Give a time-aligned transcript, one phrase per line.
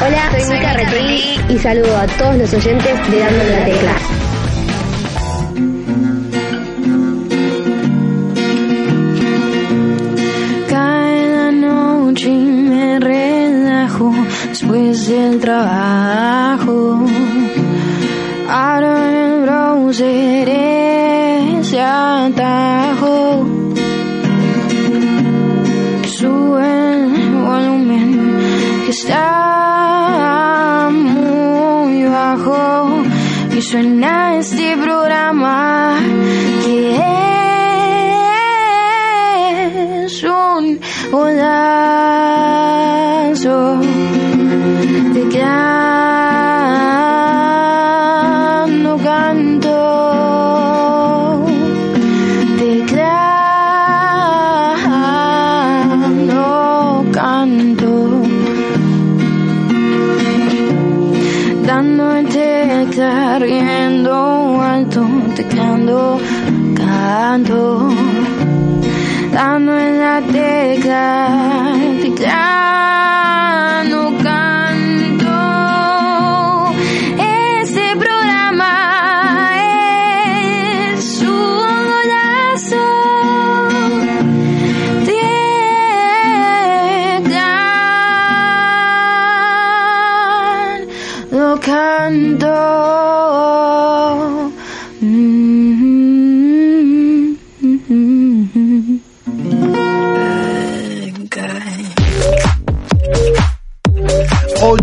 [0.00, 3.96] Hola, soy Mica Retegui y saludo a todos los oyentes de Dando la Tecla.
[10.68, 14.14] Cae la noche y me relajo
[14.48, 17.04] después del trabajo.
[18.48, 20.57] Ahora el browser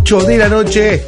[0.06, 1.04] 8 de la noche,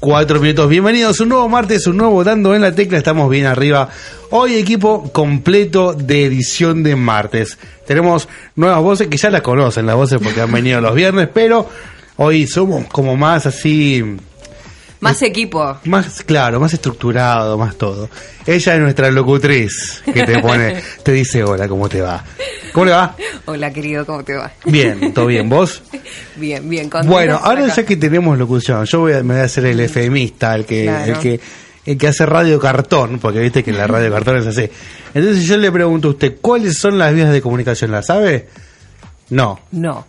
[0.00, 0.68] 4 minutos.
[0.68, 2.98] Bienvenidos un nuevo martes, un nuevo Dando en la Tecla.
[2.98, 3.88] Estamos bien arriba.
[4.30, 7.56] Hoy equipo completo de edición de martes.
[7.86, 11.68] Tenemos nuevas voces que ya las conocen, las voces porque han venido los viernes, pero
[12.16, 14.02] hoy somos como más así,
[15.04, 15.76] Más equipo.
[15.84, 18.08] más claro, más estructurado, más todo.
[18.46, 22.24] Ella es nuestra locutriz que te pone, te dice hola, ¿cómo te va?
[22.72, 23.14] ¿Cómo le va?
[23.44, 24.50] Hola, querido, ¿cómo te va?
[24.64, 25.48] Bien, todo bien.
[25.48, 25.82] ¿Vos?
[26.36, 26.90] Bien, bien.
[27.04, 27.74] Bueno, ahora acá.
[27.76, 30.82] ya que tenemos locución, yo voy a, me voy a hacer el FMista, el que,
[30.84, 31.12] Claro.
[31.12, 31.40] el que,
[31.86, 34.68] el que hace radio cartón, porque viste que la radio cartón es así.
[35.14, 37.92] Entonces yo le pregunto a usted, ¿cuáles son las vías de comunicación?
[37.92, 38.48] ¿La sabe?
[39.30, 39.60] No.
[39.70, 40.06] No.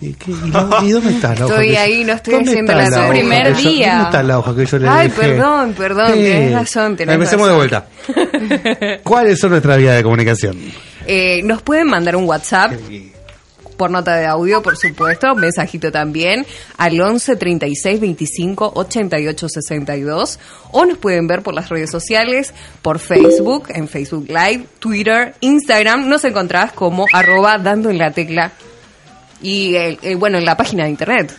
[0.00, 1.54] ¿Y, qué- y la- y dónde está la hoja?
[1.54, 3.88] Estoy ahí, no estoy ¿Dónde haciendo la- hoja primer yo- día.
[3.94, 5.20] ¿Dónde está la hoja que yo le Ay, dejé?
[5.20, 7.84] perdón, perdón, tenés razón, tenés Empecemos de razón.
[8.76, 9.00] vuelta.
[9.02, 10.56] ¿Cuáles son nuestras vías de comunicación?
[11.06, 12.72] Eh, Nos pueden mandar un WhatsApp
[13.76, 16.44] por nota de audio, por supuesto, mensajito también,
[16.78, 20.38] al 11 36 25 88 62,
[20.72, 26.08] o nos pueden ver por las redes sociales, por Facebook, en Facebook Live, Twitter, Instagram,
[26.08, 28.50] nos encontrás como arroba dando en la tecla.
[29.40, 31.36] Y eh, eh, bueno, en la página de internet,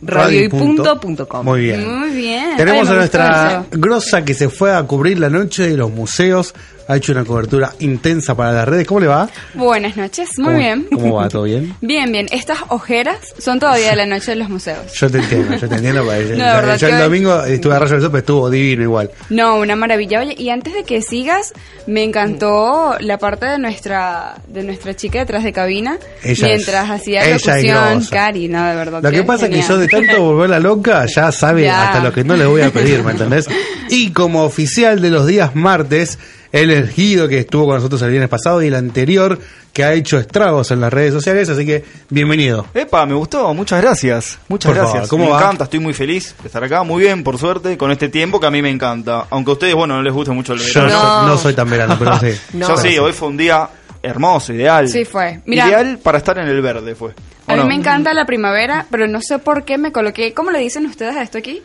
[0.00, 1.44] www.radioypunto.com.
[1.44, 1.98] Muy bien.
[1.98, 2.56] Muy bien.
[2.56, 6.54] Tenemos Ay, a nuestra grosa que se fue a cubrir la noche de los museos.
[6.90, 8.86] Ha hecho una cobertura intensa para las redes.
[8.86, 9.28] ¿Cómo le va?
[9.52, 10.86] Buenas noches, muy ¿Cómo- bien.
[10.90, 11.28] ¿Cómo va?
[11.28, 11.74] ¿Todo bien?
[11.82, 12.28] Bien, bien.
[12.30, 14.90] Estas ojeras son todavía de la noche de los museos.
[14.94, 16.02] Yo te entiendo, yo te entiendo.
[16.02, 19.10] No, verdad yo el hoy- domingo estuve a Rayo del Sopa, estuvo divino igual.
[19.28, 20.20] No, una maravilla.
[20.20, 21.52] Oye, y antes de que sigas,
[21.86, 26.90] me encantó la parte de nuestra de nuestra chica detrás de cabina Ella mientras es-
[26.90, 28.06] hacía ella es locución.
[28.10, 29.02] Cari, no, de verdad.
[29.02, 31.88] Lo que pasa es que yo de tanto volverla loca ya sabe Ya.
[31.88, 33.46] hasta lo que no le voy a pedir, ¿me entendés?
[33.90, 36.18] Y como oficial de los días martes,
[36.52, 39.38] él es Guido que estuvo con nosotros el viernes pasado y el anterior
[39.72, 42.66] que ha hecho estragos en las redes sociales, así que bienvenido.
[42.74, 44.38] Epa, me gustó, muchas gracias.
[44.48, 45.10] Muchas Por favor, gracias.
[45.10, 45.38] ¿cómo me va?
[45.40, 46.82] encanta, estoy muy feliz de estar acá.
[46.82, 49.26] Muy bien, por suerte, con este tiempo que a mí me encanta.
[49.30, 51.02] Aunque a ustedes, bueno, no les guste mucho el Yo verano.
[51.02, 51.28] no, No.
[51.28, 52.28] no soy tan verano, pero sí.
[52.54, 52.68] No.
[52.68, 53.68] Yo sí, hoy fue un día
[54.08, 54.88] hermoso, ideal.
[54.88, 55.40] Sí, fue.
[55.46, 57.10] Mira- ideal para estar en el verde fue.
[57.46, 57.66] ¿O A mí no?
[57.68, 60.34] me encanta la primavera, pero no sé por qué me coloqué.
[60.34, 61.62] ¿Cómo le dicen ustedes a esto aquí?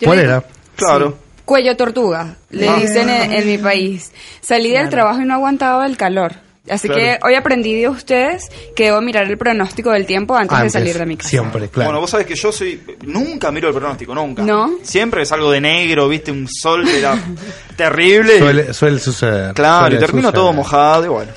[0.00, 0.44] Yo ¿Cuál digo- era?
[0.76, 1.18] Claro.
[1.44, 2.76] Cuello tortuga, le Ah.
[2.80, 4.10] dicen en, en mi país.
[4.40, 6.32] Salí del trabajo y no aguantaba el calor.
[6.68, 7.00] Así Claro.
[7.00, 10.78] que hoy aprendí de ustedes que debo mirar el pronóstico del tiempo antes, Antes, de
[10.80, 11.28] salir de mi casa.
[11.28, 11.90] Siempre, claro.
[11.90, 12.82] Bueno, vos sabés que yo soy.
[13.04, 14.42] Nunca miro el pronóstico, nunca.
[14.42, 14.72] ¿No?
[14.82, 17.14] Siempre es algo de negro, viste, un sol que era
[17.76, 18.38] terrible.
[18.40, 19.54] suele, suele suceder.
[19.54, 20.34] claro, suele y termino suceder.
[20.42, 21.32] todo mojado y bueno.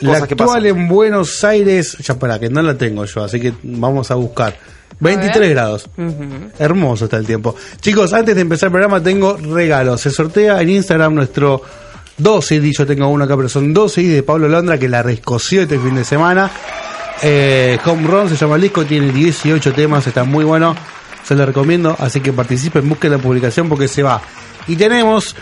[0.00, 0.66] La actual pasan.
[0.66, 4.56] en Buenos Aires, ya para que no la tengo yo, así que vamos a buscar.
[5.00, 5.88] 23 grados.
[6.58, 7.56] Hermoso está el tiempo.
[7.80, 10.00] Chicos, antes de empezar el programa tengo regalos.
[10.00, 11.62] Se sortea en Instagram nuestro
[12.18, 15.02] 2 CD, yo tengo uno acá, pero son 2 CD de Pablo Londra que la
[15.02, 16.50] rescoció este fin de semana.
[17.22, 20.74] Eh, Home Run se llama el disco, tiene 18 temas, está muy bueno.
[21.24, 24.20] Se lo recomiendo, así que participen, busquen la publicación porque se va.
[24.66, 25.34] Y tenemos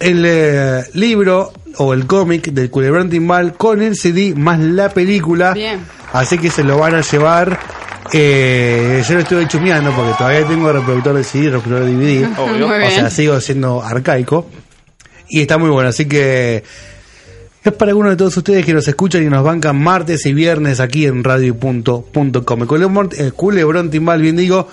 [0.00, 5.52] el eh, libro o el cómic del Culebrón Timbal con el CD más la película.
[5.52, 5.80] Bien.
[6.12, 7.58] Así que se lo van a llevar
[8.12, 12.38] Eh, yo lo estuve chumeando porque todavía tengo reproductor de CD, reproductor de DVD.
[12.38, 12.66] Obvio.
[12.68, 14.46] O sea, sigo siendo arcaico.
[15.28, 16.62] Y está muy bueno, así que
[17.64, 20.80] es para algunos de todos ustedes que nos escuchan y nos bancan martes y viernes
[20.80, 22.66] aquí en radio.com.
[23.18, 24.68] El culebrón timbal, bien digo,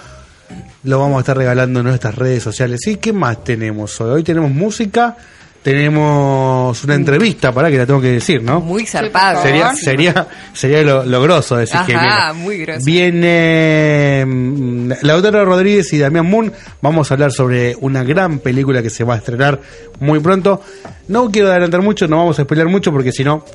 [0.83, 2.85] lo vamos a estar regalando en nuestras redes sociales.
[2.87, 4.09] ¿Y qué más tenemos hoy?
[4.11, 5.15] Hoy tenemos música,
[5.61, 8.61] tenemos una entrevista, para que la tengo que decir, ¿no?
[8.61, 9.43] Muy zarpado.
[9.43, 12.43] Sería, sería, sería lo, lo grosso decir que Ajá, viene.
[12.43, 12.85] muy grosso.
[12.85, 16.51] Viene mm, Lautaro Rodríguez y Damián Moon.
[16.81, 19.59] Vamos a hablar sobre una gran película que se va a estrenar
[19.99, 20.61] muy pronto.
[21.09, 23.45] No quiero adelantar mucho, no vamos a spoiler mucho porque si no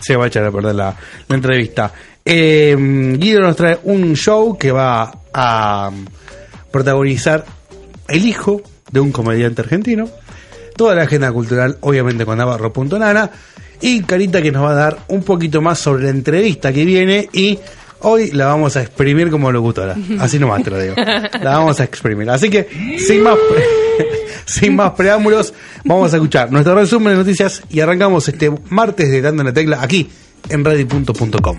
[0.00, 0.94] se va a echar a perder la,
[1.28, 1.92] la entrevista.
[2.24, 2.76] Eh,
[3.18, 5.90] Guido nos trae un show que va a
[6.72, 7.44] protagonizar
[8.08, 10.08] el hijo de un comediante argentino.
[10.76, 13.30] Toda la agenda cultural, obviamente, con Navarro.nana.
[13.80, 17.28] Y Carita que nos va a dar un poquito más sobre la entrevista que viene
[17.32, 17.58] y
[18.02, 19.96] hoy la vamos a exprimir como locutora.
[20.20, 20.94] Así nomás te lo digo.
[20.96, 22.30] La vamos a exprimir.
[22.30, 23.36] Así que, sin más,
[24.46, 25.52] sin más preámbulos,
[25.84, 29.82] vamos a escuchar nuestro resumen de noticias y arrancamos este martes de Dando la Tecla
[29.82, 30.08] aquí
[30.48, 31.58] en radio.com.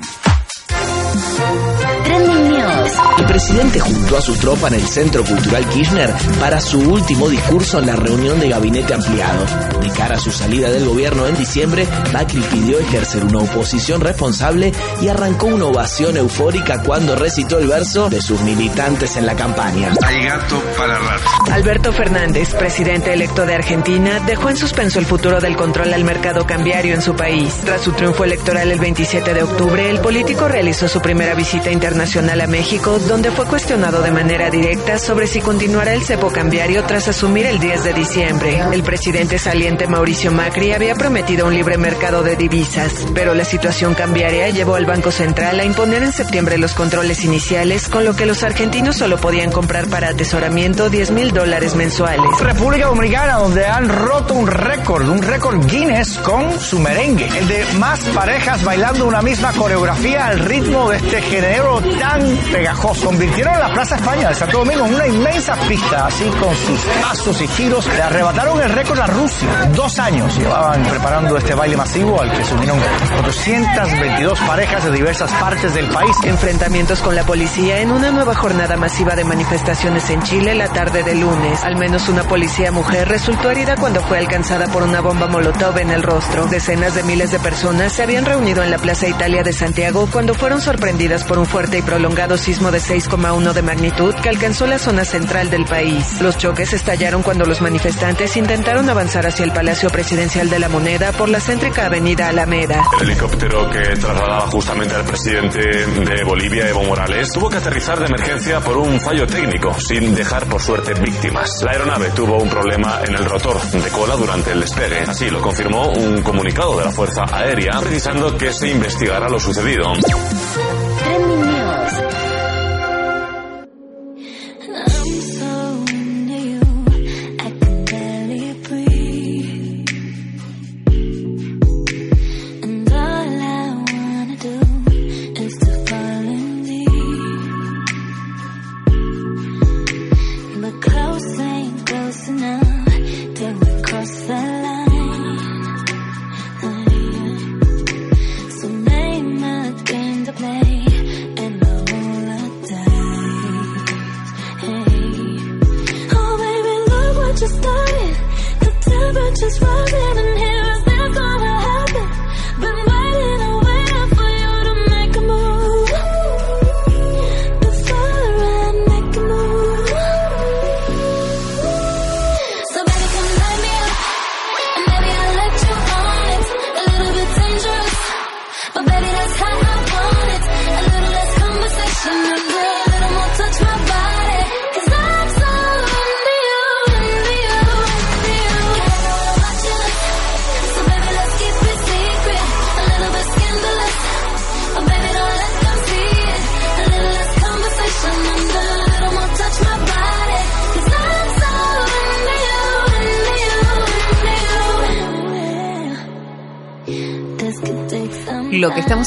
[3.23, 7.79] El presidente juntó a su tropa en el Centro Cultural Kirchner para su último discurso
[7.79, 9.45] en la reunión de gabinete ampliado.
[9.79, 14.73] De cara a su salida del gobierno en diciembre, Macri pidió ejercer una oposición responsable
[15.01, 19.93] y arrancó una ovación eufórica cuando recitó el verso de sus militantes en la campaña.
[20.05, 21.23] Hay gato para rato.
[21.49, 26.45] Alberto Fernández, presidente electo de Argentina, dejó en suspenso el futuro del control al mercado
[26.45, 27.53] cambiario en su país.
[27.63, 32.41] Tras su triunfo electoral el 27 de octubre, el político realizó su primera visita internacional
[32.41, 37.07] a México, donde fue cuestionado de manera directa sobre si continuará el cepo cambiario tras
[37.09, 38.59] asumir el 10 de diciembre.
[38.71, 43.93] El presidente saliente Mauricio Macri había prometido un libre mercado de divisas, pero la situación
[43.93, 48.25] cambiaria llevó al Banco Central a imponer en septiembre los controles iniciales, con lo que
[48.25, 52.25] los argentinos solo podían comprar para atesoramiento 10 mil dólares mensuales.
[52.39, 57.27] República Dominicana, donde han roto un récord, un récord Guinness con su merengue.
[57.37, 63.02] El de más parejas bailando una misma coreografía al ritmo de este género tan pegajoso.
[63.03, 67.41] Convirtieron la Plaza España de Santo Domingo en una inmensa pista, así con sus pasos
[67.41, 67.85] y giros.
[67.85, 69.69] Le arrebataron el récord a Rusia.
[69.75, 75.31] Dos años llevaban preparando este baile masivo al que se unieron 422 parejas de diversas
[75.33, 76.15] partes del país.
[76.23, 81.03] Enfrentamientos con la policía en una nueva jornada masiva de manifestaciones en Chile la tarde
[81.03, 81.63] de lunes.
[81.63, 85.89] Al menos una policía mujer resultó herida cuando fue alcanzada por una bomba molotov en
[85.89, 86.47] el rostro.
[86.47, 90.33] Decenas de miles de personas se habían reunido en la Plaza Italia de Santiago cuando
[90.33, 94.77] fueron sorprendidas por un fuerte y prolongado sismo de 6,1 de magnitud que alcanzó la
[94.77, 96.21] zona central del país.
[96.21, 101.11] Los choques estallaron cuando los manifestantes intentaron avanzar hacia el Palacio Presidencial de la Moneda
[101.11, 102.83] por la céntrica avenida Alameda.
[103.01, 108.05] El helicóptero que trasladaba justamente al presidente de Bolivia, Evo Morales, tuvo que aterrizar de
[108.05, 111.49] emergencia por un fallo técnico, sin dejar por suerte víctimas.
[111.63, 114.99] La aeronave tuvo un problema en el rotor de cola durante el despegue.
[115.07, 119.93] Así lo confirmó un comunicado de la Fuerza Aérea, precisando que se investigara lo sucedido.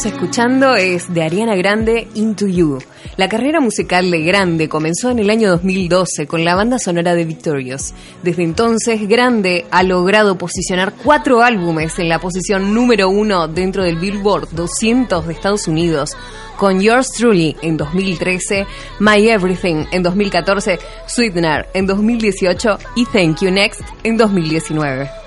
[0.06, 2.78] Escuchando es de Ariana Grande Into You.
[3.16, 7.24] La carrera musical de Grande comenzó en el año 2012 con la banda sonora de
[7.24, 7.92] Victorious.
[8.22, 13.98] Desde entonces, Grande ha logrado posicionar cuatro álbumes en la posición número uno dentro del
[13.98, 16.16] Billboard 200 de Estados Unidos,
[16.56, 18.66] con Yours Truly en 2013,
[19.00, 25.25] My Everything en 2014, Sweetener en 2018 y Thank You Next en 2019.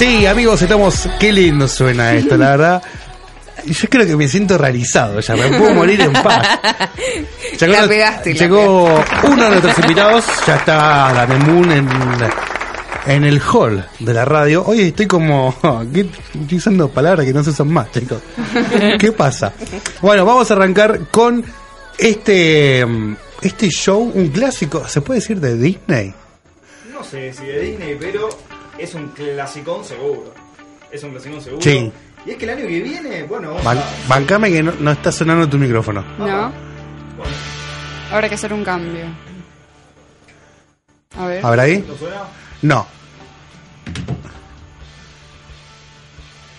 [0.00, 1.06] Sí, amigos, estamos.
[1.18, 2.82] Qué lindo suena esto, la verdad.
[3.66, 6.58] Yo creo que me siento realizado ya, me puedo morir en paz.
[7.60, 11.86] La pegaste, la Llegó uno de nuestros invitados, ya está la Moon en,
[13.04, 14.64] en el hall de la radio.
[14.64, 15.54] Hoy estoy como
[15.92, 16.08] ¿qué?
[16.40, 18.22] estoy usando palabras que no se usan más, chicos.
[18.98, 19.52] ¿Qué pasa?
[20.00, 21.44] Bueno, vamos a arrancar con
[21.98, 22.86] este
[23.42, 26.14] este show, un clásico, ¿se puede decir de Disney?
[26.90, 28.30] No sé si de Disney, pero
[28.80, 30.32] es un clasicón seguro.
[30.90, 31.62] Es un clasicón seguro.
[31.62, 31.92] Sí.
[32.26, 34.90] Y es que el año que viene, bueno, vamos Ban- a- bancame que no, no
[34.90, 36.04] está sonando tu micrófono.
[36.18, 36.52] ¿No?
[38.12, 39.04] Habrá que hacer un cambio.
[41.16, 41.44] A ver.
[41.46, 41.84] A ver ahí.
[41.86, 42.22] ¿No suena?
[42.62, 42.86] No.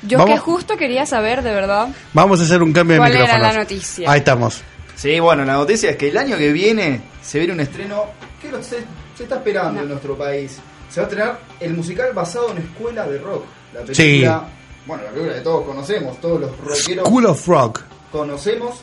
[0.04, 1.90] Yo Vamos- que justo quería saber, de verdad.
[2.14, 3.54] Vamos a hacer un cambio de ¿Cuál era micrófonos.
[3.54, 4.12] la noticia?
[4.12, 4.62] Ahí estamos.
[4.96, 8.06] Sí, bueno, la noticia es que el año que viene se viene un estreno
[8.42, 8.78] que lo- se,
[9.16, 10.58] se está esperando en nuestro país.
[10.92, 13.46] Se va a estrenar el musical basado en Escuela de Rock.
[13.74, 14.50] La película,
[14.86, 17.82] bueno, la película que todos conocemos, todos los rockeros School of Rock.
[18.12, 18.76] conocemos,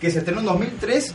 [0.00, 1.14] que se estrenó en 2003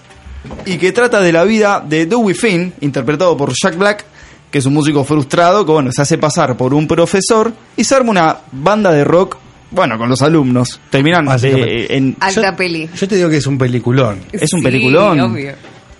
[0.65, 4.05] y que trata de la vida de Dewey Finn, interpretado por Jack Black,
[4.51, 7.95] que es un músico frustrado que bueno, se hace pasar por un profesor y se
[7.95, 9.37] arma una banda de rock,
[9.71, 10.79] bueno, con los alumnos.
[10.89, 12.15] Terminan eh, en...
[12.19, 12.89] Alta Yo- peli.
[12.93, 14.19] Yo te digo que es un peliculón.
[14.31, 15.19] Es un Sí, peliculón.
[15.21, 15.53] obvio.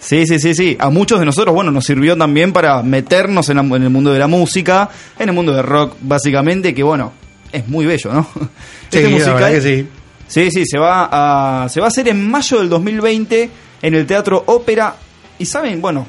[0.06, 0.78] Sí, sí, sí, sí.
[0.80, 4.14] A muchos de nosotros, bueno, nos sirvió también para meternos en, la- en el mundo
[4.14, 7.12] de la música, en el mundo del rock, básicamente, que bueno,
[7.52, 8.28] es muy bello, ¿no?
[8.92, 9.88] Sí, la verdad que sí.
[10.28, 13.50] Sí, sí, se va a se va a hacer en mayo del 2020
[13.82, 14.96] en el Teatro Ópera
[15.40, 16.06] y saben, bueno,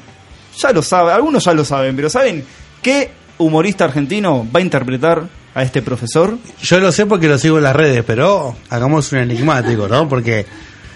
[0.57, 2.43] ya lo saben, algunos ya lo saben, pero saben
[2.81, 6.37] qué humorista argentino va a interpretar a este profesor?
[6.61, 10.07] Yo lo sé porque lo sigo en las redes, pero hagamos un enigmático, ¿no?
[10.07, 10.45] Porque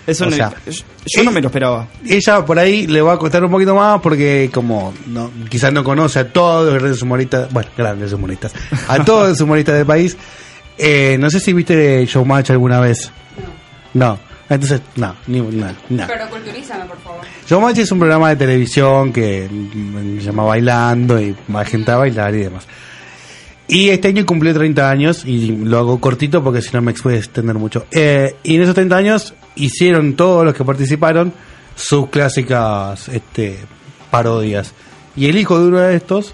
[0.07, 0.71] Eso O no- sea, yo,
[1.05, 1.87] yo no me lo esperaba.
[2.07, 5.83] ella por ahí le va a costar un poquito más porque como no, quizás no
[5.83, 8.51] conoce a todos los grandes humoristas, bueno, grandes humoristas,
[8.87, 10.17] a todos los humoristas del país.
[10.77, 13.11] Eh, no sé si viste Showmatch alguna vez.
[13.93, 14.17] No.
[14.49, 16.07] Entonces, no, ni no, no.
[16.07, 17.21] Pero culturízame, por favor.
[17.47, 19.47] Showmatch es un programa de televisión que
[20.19, 22.67] se llama Bailando y va gente a bailar y demás.
[23.69, 27.17] Y este año cumplió 30 años y lo hago cortito porque si no me puede
[27.19, 27.85] extender mucho.
[27.91, 31.33] Eh, y en esos 30 años hicieron todos los que participaron
[31.75, 33.59] sus clásicas este,
[34.09, 34.73] parodias.
[35.15, 36.33] Y el hijo de uno de estos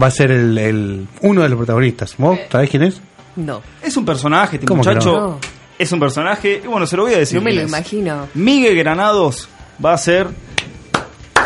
[0.00, 2.14] va a ser el, el- uno de los protagonistas.
[2.18, 3.00] ¿Vos sabés quién es?
[3.36, 3.62] No.
[3.82, 5.12] Es un personaje, este ¿Cómo que muchacho.
[5.20, 5.38] no?
[5.78, 7.38] Es un personaje, y bueno, se lo voy a decir.
[7.38, 8.28] No me lo imagino.
[8.34, 9.48] Miguel Granados
[9.84, 10.26] va a ser.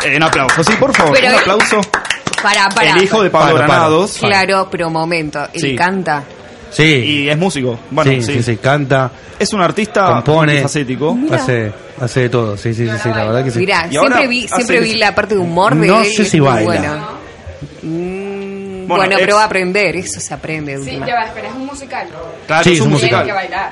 [0.03, 1.81] Eh, un aplauso, sí, por favor, Pero- un aplauso.
[2.41, 2.91] Para, para.
[2.91, 3.79] El hijo de Pablo Para, para.
[3.79, 4.17] Granados.
[4.19, 5.47] Claro, pero momento.
[5.53, 5.75] Él Sí.
[5.75, 6.23] canta.
[6.73, 6.83] Sí.
[6.83, 7.79] Y es músico.
[7.91, 11.17] Bueno, sí, sí, sí, sí, canta, Es un artista compone, multifacético.
[11.31, 12.57] hace, hace de todo.
[12.57, 13.59] Sí, sí, sí, sí, la verdad que sí.
[13.59, 16.07] Mirá, siempre vi, siempre vi la parte de humor de No él.
[16.07, 16.63] sé es si baila.
[16.65, 17.13] Bueno,
[17.81, 20.77] Mm, Bueno, bueno, es- pero va a aprender, eso se aprende.
[20.77, 22.07] de Sí, ya va, espera, es un musical.
[22.47, 23.23] Claro, Sí, es un un musical.
[23.23, 23.71] Tiene que bailar.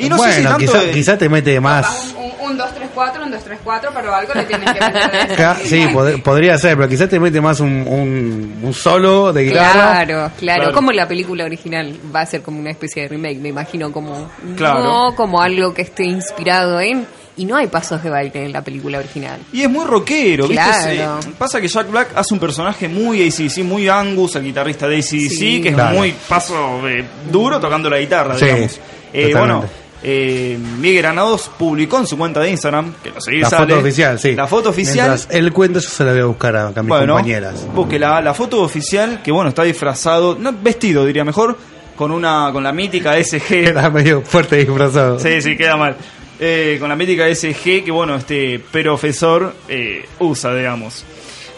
[0.00, 2.14] Y no sé si bueno, tanto quizá, de- quizá te mete más.
[2.16, 5.56] Un, un, 2, 3, 4, un 2, 3, 4, pero algo le tienes que meter.
[5.64, 9.72] Sí, pod- podría ser, pero quizás te mete más un, un, un solo de guitarra.
[9.72, 10.72] Claro, claro, Claro.
[10.72, 14.28] Como la película original va a ser como una especie de remake, me imagino como
[14.56, 14.82] Claro.
[14.82, 18.62] no como algo que esté inspirado en y no hay pasos de baile en la
[18.62, 19.40] película original.
[19.52, 20.62] Y es muy rockero, ¿viste?
[20.62, 21.22] Claro.
[21.22, 24.96] Se- pasa que Jack Black hace un personaje muy ACDC, muy Angus, el guitarrista de
[24.98, 25.62] ACDC, Sí.
[25.62, 25.96] que es Claro.
[25.96, 28.80] muy paso eh, duro tocando la guitarra, Sí, digamos.
[29.12, 29.64] Eh, bueno,
[30.02, 33.80] eh, Miguel Granados publicó en su cuenta de Instagram, que lo seguís La sale, foto
[33.80, 34.34] oficial, sí.
[34.34, 35.08] La foto oficial.
[35.08, 37.66] Mientras él cuenta, yo se la voy a buscar a, a mis bueno, compañeras.
[37.98, 41.56] la, la foto oficial, que bueno, está disfrazado, no, vestido diría mejor,
[41.96, 43.52] con una con la mítica SG.
[43.68, 45.18] Era medio fuerte disfrazado.
[45.18, 45.96] Sí, sí, queda mal.
[46.42, 51.04] Eh, con la mítica SG que, bueno, este profesor eh, usa, digamos.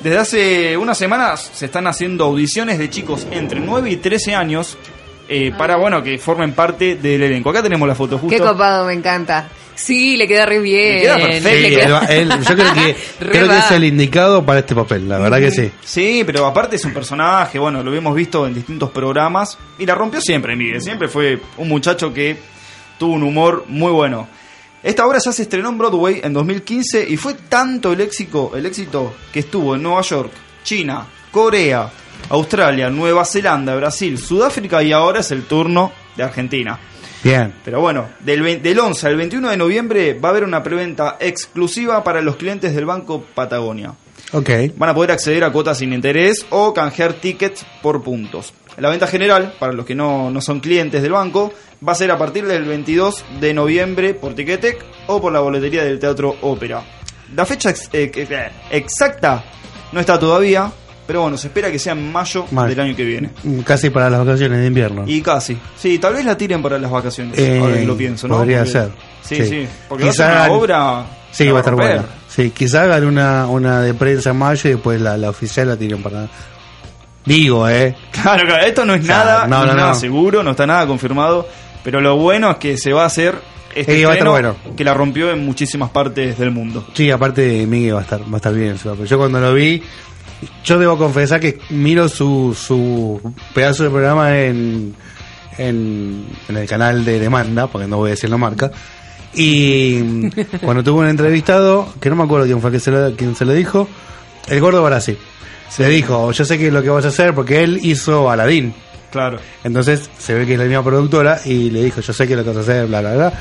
[0.00, 4.76] Desde hace unas semanas se están haciendo audiciones de chicos entre 9 y 13 años
[5.32, 7.50] eh, para, bueno, que formen parte del elenco.
[7.50, 8.36] Acá tenemos la foto justo.
[8.36, 9.48] Qué copado, me encanta.
[9.74, 10.96] Sí, le queda re bien.
[10.96, 11.48] Le queda perfecto.
[11.48, 12.96] Sí, Le él queda- va- él- yo creo que,
[13.30, 15.70] creo es el indicado para este papel, la verdad que sí.
[15.82, 19.94] Sí, pero aparte es un personaje, bueno, lo hemos visto en distintos programas y la
[19.94, 20.80] rompió siempre, Miguel.
[20.82, 22.36] Siempre fue un muchacho que
[22.98, 24.28] tuvo un humor muy bueno.
[24.82, 28.66] Esta obra ya se estrenó en Broadway en 2015 y fue tanto el éxito, el
[28.66, 30.30] éxito que estuvo en Nueva York,
[30.64, 31.88] China, Corea,
[32.32, 36.78] Australia, Nueva Zelanda, Brasil, Sudáfrica y ahora es el turno de Argentina.
[37.22, 37.54] Bien.
[37.64, 41.18] Pero bueno, del, vein- del 11 al 21 de noviembre va a haber una preventa
[41.20, 43.94] exclusiva para los clientes del Banco Patagonia.
[44.32, 44.48] Ok.
[44.76, 48.54] Van a poder acceder a cuotas sin interés o canjear tickets por puntos.
[48.78, 51.52] La venta general, para los que no, no son clientes del banco,
[51.86, 55.84] va a ser a partir del 22 de noviembre por Ticketek o por la boletería
[55.84, 56.82] del Teatro Ópera.
[57.36, 59.44] La fecha ex- eh, eh, exacta
[59.92, 60.72] no está todavía,
[61.12, 62.70] pero bueno, se espera que sea en mayo Mal.
[62.70, 63.28] del año que viene.
[63.42, 65.04] Mm, Casi para las vacaciones de invierno.
[65.06, 65.58] Y casi.
[65.76, 67.38] Sí, tal vez la tiren para las vacaciones.
[67.38, 68.36] Eh, ahora que lo pienso, ¿no?
[68.38, 68.90] podría Porque- ser.
[69.22, 69.46] Sí, Sí.
[69.46, 69.68] sí.
[69.90, 71.06] Porque Quizá va a ser una obra.
[71.30, 72.04] Sí, va a estar buena.
[72.28, 75.76] Sí, quizá hagan una, una de prensa en mayo y después la, la oficial la
[75.76, 76.28] tiren para.
[77.26, 77.94] Digo, eh.
[78.10, 79.94] Claro, claro, esto no es Claro, nada, no, no, nada no.
[79.94, 81.46] seguro, no está nada confirmado,
[81.84, 83.34] pero lo bueno es que se va a hacer
[83.74, 84.56] este Eh, va a estar bueno.
[84.76, 86.86] que la rompió en muchísimas partes del mundo.
[86.94, 88.76] Sí, aparte Miguel va a estar, va a estar bien.
[89.06, 89.82] Yo cuando lo vi,
[90.64, 93.20] yo debo confesar que miro su, su
[93.54, 94.94] pedazo de programa en,
[95.58, 98.70] en, en el canal de demanda, porque no voy a decir la marca.
[99.34, 100.30] Y
[100.62, 103.44] cuando tuvo un entrevistado, que no me acuerdo quién fue que se lo, quién se
[103.44, 103.88] lo dijo,
[104.48, 105.16] el gordo Barassi.
[105.68, 108.74] Se dijo, yo sé que es lo que vas a hacer porque él hizo Aladín.
[109.10, 109.38] Claro.
[109.64, 112.42] Entonces se ve que es la misma productora y le dijo, yo sé que lo
[112.42, 113.32] que vas a hacer, bla, bla, bla.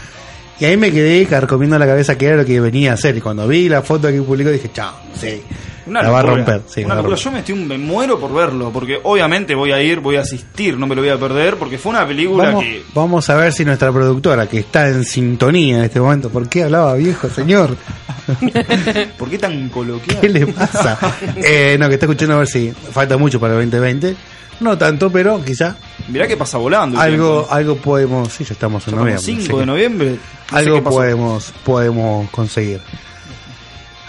[0.60, 3.18] Y ahí me quedé carcomiendo la cabeza que era lo que venía a hacer.
[3.18, 5.42] Y cuando vi la foto que publicó dije, chao, sí.
[5.86, 6.62] Una la va a romper.
[6.68, 7.16] Sí, una locura.
[7.16, 10.78] Yo me, estoy, me muero por verlo, porque obviamente voy a ir, voy a asistir,
[10.78, 12.84] no me lo voy a perder, porque fue una película Vamos, que...
[12.94, 16.64] vamos a ver si nuestra productora, que está en sintonía en este momento, ¿por qué
[16.64, 17.76] hablaba viejo, señor?
[19.18, 20.20] ¿Por qué tan coloquial?
[20.22, 20.98] ¿Qué le pasa?
[21.44, 24.16] Eh, no, que está escuchando a ver si falta mucho para el 2020.
[24.60, 25.76] No tanto, pero quizá
[26.08, 27.00] Mirá que pasa volando.
[27.00, 27.54] algo tiempo.
[27.54, 28.32] algo podemos.
[28.32, 29.24] Sí, ya estamos en Ya noviembre.
[29.26, 30.18] 5 así de noviembre.
[30.52, 32.80] no Algo podemos, podemos conseguir.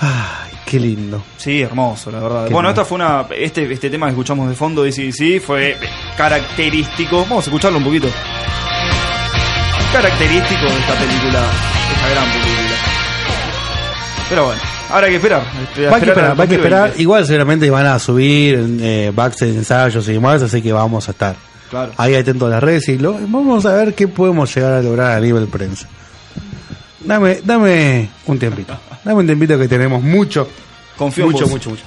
[0.01, 1.23] Ay, qué lindo.
[1.37, 2.47] Sí, hermoso, la verdad.
[2.49, 3.27] Qué bueno, esta fue una.
[3.37, 5.77] Este, este tema que escuchamos de fondo de CDC fue
[6.17, 7.27] característico.
[7.29, 8.09] Vamos a escucharlo un poquito.
[9.93, 12.77] Característico de esta película, de esta gran película.
[14.31, 14.61] Pero bueno,
[14.91, 15.43] ahora hay que esperar.
[15.63, 16.55] Este, Va a que esperar, va que 2020.
[16.57, 16.93] esperar.
[17.01, 21.37] Igual seguramente van a subir eh, backstage ensayos y demás, así que vamos a estar
[21.69, 21.93] Claro.
[21.99, 25.13] ahí atentos a las redes y lo, vamos a ver qué podemos llegar a lograr
[25.13, 25.87] a nivel prensa.
[27.01, 28.75] Dame, dame un tiempito.
[29.05, 30.49] Dame un tiempito que tenemos mucho.
[30.97, 31.83] Confío mucho, mucho, mucho.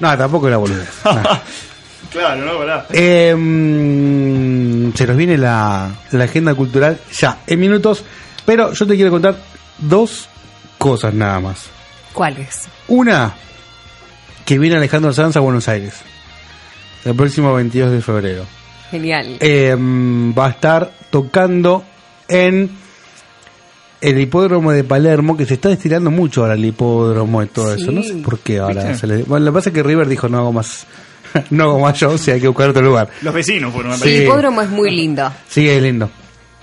[0.00, 0.88] No, tampoco la boludez.
[1.04, 1.58] No.
[2.10, 2.86] Claro, no, verdad.
[2.90, 8.02] Eh, mm, se nos viene la, la agenda cultural ya en minutos,
[8.46, 9.36] pero yo te quiero contar
[9.76, 10.26] dos
[10.78, 11.66] cosas nada más.
[12.14, 12.66] ¿Cuáles?
[12.86, 13.34] Una,
[14.46, 16.02] que viene Alejandro Sanz a Buenos Aires
[17.04, 18.44] el próximo 22 de febrero.
[18.90, 19.36] Genial.
[19.40, 21.84] Eh, va a estar tocando
[22.28, 22.70] en
[24.00, 27.82] el hipódromo de Palermo, que se está estirando mucho ahora el hipódromo y todo Sí.
[27.82, 27.92] eso.
[27.92, 28.84] No sé por qué ahora.
[28.84, 28.98] ¿Viste?
[28.98, 30.86] Se le- bueno, lo que pasa es que River dijo no hago más,
[31.50, 33.08] no hago más si hay que buscar otro lugar.
[33.22, 34.08] Los vecinos fueron a Sí.
[34.08, 35.30] El hipódromo es muy lindo.
[35.48, 36.10] Sí, es lindo.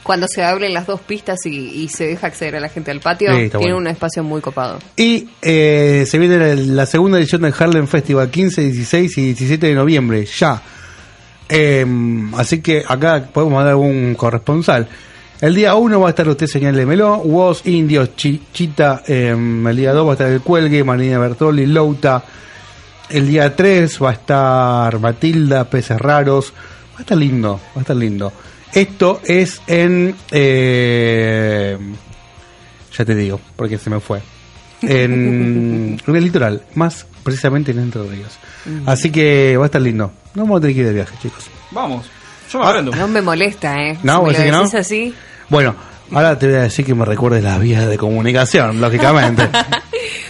[0.04, 1.50] Cuando se abren las dos pistas y,
[1.84, 3.78] y se deja acceder a la gente al patio, Sí, tiene bueno.
[3.78, 4.78] un espacio muy copado.
[4.96, 9.66] Y eh, se viene la, la segunda edición del Harlem Festival, 15, 16 y 17
[9.66, 10.62] de noviembre, ya.
[11.50, 11.86] Eh,
[12.38, 14.88] así que acá podemos mandar un corresponsal.
[15.42, 19.04] El día 1 va a estar usted, señálemelo, Woz, Indios, Chi- Chita.
[19.08, 22.24] eh, el día 2 va a estar el Cuelgue, Marina Bertoli, Louta.
[23.10, 26.54] El día 3 va a estar Matilda, Peces Raros.
[26.94, 28.32] Va a estar lindo, va a estar lindo.
[28.74, 30.16] Esto es en...
[30.32, 31.78] eh,
[32.98, 34.22] ya te digo, porque se me fue.
[34.82, 38.38] En, en el litoral, más precisamente en Entre Ríos.
[38.86, 40.12] Así que va a estar lindo.
[40.34, 41.46] No vamos a tener que ir de viaje, chicos.
[41.72, 42.06] Vamos,
[42.52, 42.92] yo me aprendo.
[42.96, 43.98] No me molesta, ¿eh?
[44.04, 44.58] No, si ¿vos me decís lo que no?
[44.60, 45.16] decís así.
[45.50, 45.76] Bueno,
[46.12, 49.48] ahora te voy a decir que me recuerdes las vías de comunicación, lógicamente.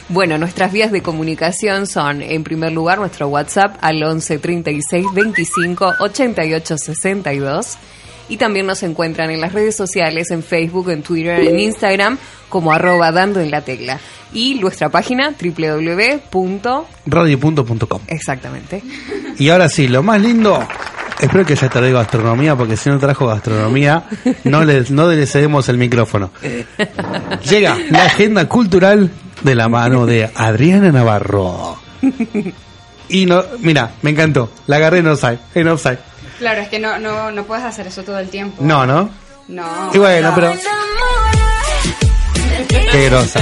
[0.08, 5.93] Bueno, nuestras vías de comunicación son, en primer lugar, nuestro WhatsApp al 11 36 25
[5.99, 7.78] 88 62.
[8.30, 12.18] Y también nos encuentran en las redes sociales, en Facebook, en Twitter, en Instagram,
[12.50, 14.00] como arroba dando en la tecla.
[14.34, 16.86] Y nuestra página www.
[17.06, 18.02] Radio.com.
[18.08, 18.84] Exactamente.
[19.38, 20.66] Y ahora sí, lo más lindo,
[21.20, 24.06] espero que ya traiga gastronomía, porque si no trajo gastronomía,
[24.44, 26.32] no le, no le cedemos el micrófono.
[27.50, 29.12] Llega la agenda cultural
[29.44, 31.78] de la mano de Adriana Navarro.
[33.08, 34.50] Y no, mira, me encantó.
[34.68, 35.40] La agarré en offside.
[35.54, 36.00] En offside.
[36.39, 38.62] Claro, es que no, no, no puedes hacer eso todo el tiempo.
[38.63, 39.10] No, ¿no?
[39.48, 39.91] No.
[39.93, 40.54] Y bueno, pero.
[42.91, 43.41] Qué grosa.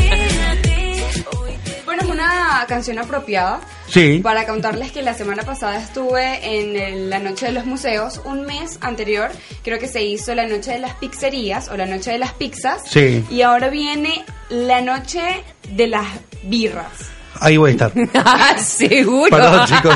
[1.85, 4.19] Bueno, es una canción apropiada Sí.
[4.23, 8.21] para contarles que la semana pasada estuve en la Noche de los Museos.
[8.25, 9.29] Un mes anterior
[9.63, 12.81] creo que se hizo la Noche de las Pizzerías o la Noche de las Pizzas.
[12.87, 13.23] Sí.
[13.29, 16.07] Y ahora viene la Noche de las
[16.43, 16.91] Birras.
[17.43, 17.91] Ahí voy a estar.
[18.57, 19.29] Seguro.
[19.29, 19.95] Perdón, chicos,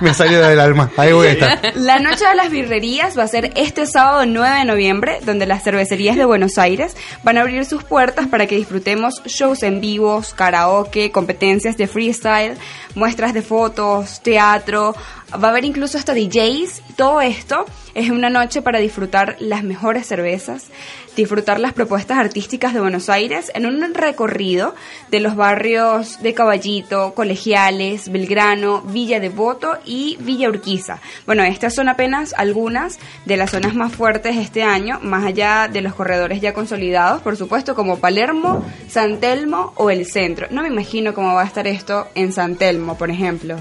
[0.00, 0.90] me salió del alma.
[0.96, 1.72] Ahí voy a estar.
[1.74, 5.62] La noche de las birrerías va a ser este sábado 9 de noviembre, donde las
[5.62, 10.32] cervecerías de Buenos Aires van a abrir sus puertas para que disfrutemos shows en vivos,
[10.32, 12.54] karaoke, competencias de freestyle,
[12.94, 14.94] muestras de fotos, teatro.
[15.32, 16.80] Va a haber incluso hasta DJs.
[16.96, 20.68] Todo esto es una noche para disfrutar las mejores cervezas,
[21.16, 24.74] disfrutar las propuestas artísticas de Buenos Aires en un recorrido
[25.10, 31.00] de los barrios de Caballito, Colegiales, Belgrano, Villa Devoto y Villa Urquiza.
[31.24, 35.80] Bueno, estas son apenas algunas de las zonas más fuertes este año, más allá de
[35.80, 40.46] los corredores ya consolidados, por supuesto, como Palermo, San Telmo o el centro.
[40.50, 43.56] No me imagino cómo va a estar esto en San Telmo, por ejemplo.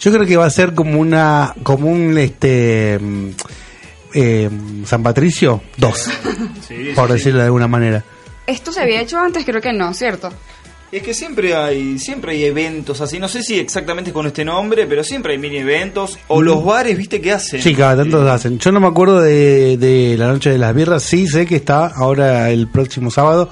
[0.00, 2.98] Yo creo que va a ser como una, como un este
[4.14, 4.48] eh,
[4.84, 6.10] San Patricio 2,
[6.66, 8.04] Sí, por sí, decirlo de alguna manera.
[8.46, 10.30] Esto se había hecho antes, creo que no, ¿cierto?
[10.90, 14.86] Es que siempre hay, siempre hay eventos así, no sé si exactamente con este nombre,
[14.86, 16.18] pero siempre hay mini eventos.
[16.28, 17.60] O los bares, viste, que hacen.
[17.60, 18.58] Sí, cada tanto lo hacen.
[18.58, 21.88] Yo no me acuerdo de, de la noche de las birras, sí sé que está
[21.88, 23.50] ahora el próximo sábado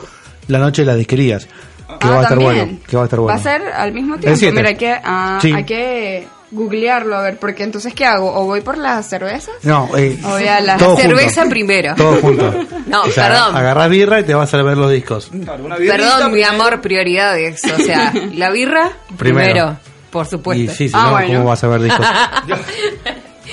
[0.48, 1.44] la noche de las disquerías.
[1.44, 3.34] Que Ah, va a estar bueno, que va a estar bueno.
[3.36, 4.40] Va a ser al mismo tiempo.
[4.52, 5.52] Mira, hay que, ah, Sí.
[5.52, 8.32] hay que googlearlo a ver, porque entonces, ¿qué hago?
[8.34, 9.54] ¿O voy por las cervezas?
[9.62, 11.50] No, eh, O voy a la cerveza junto.
[11.50, 11.94] primero.
[11.96, 12.54] Todo junto.
[12.86, 13.56] No, O sea, perdón.
[13.56, 15.28] Agarrás birra y te vas a ver los discos.
[15.42, 17.60] Claro, una birrita Perdón, mi amor, prioridades.
[17.64, 19.48] O sea, la birra Primero.
[19.52, 19.76] primero,
[20.10, 20.72] por Y supuesto.
[20.72, 21.28] sí, si Ah, no, bueno.
[21.38, 22.06] ¿cómo vas a ver discos?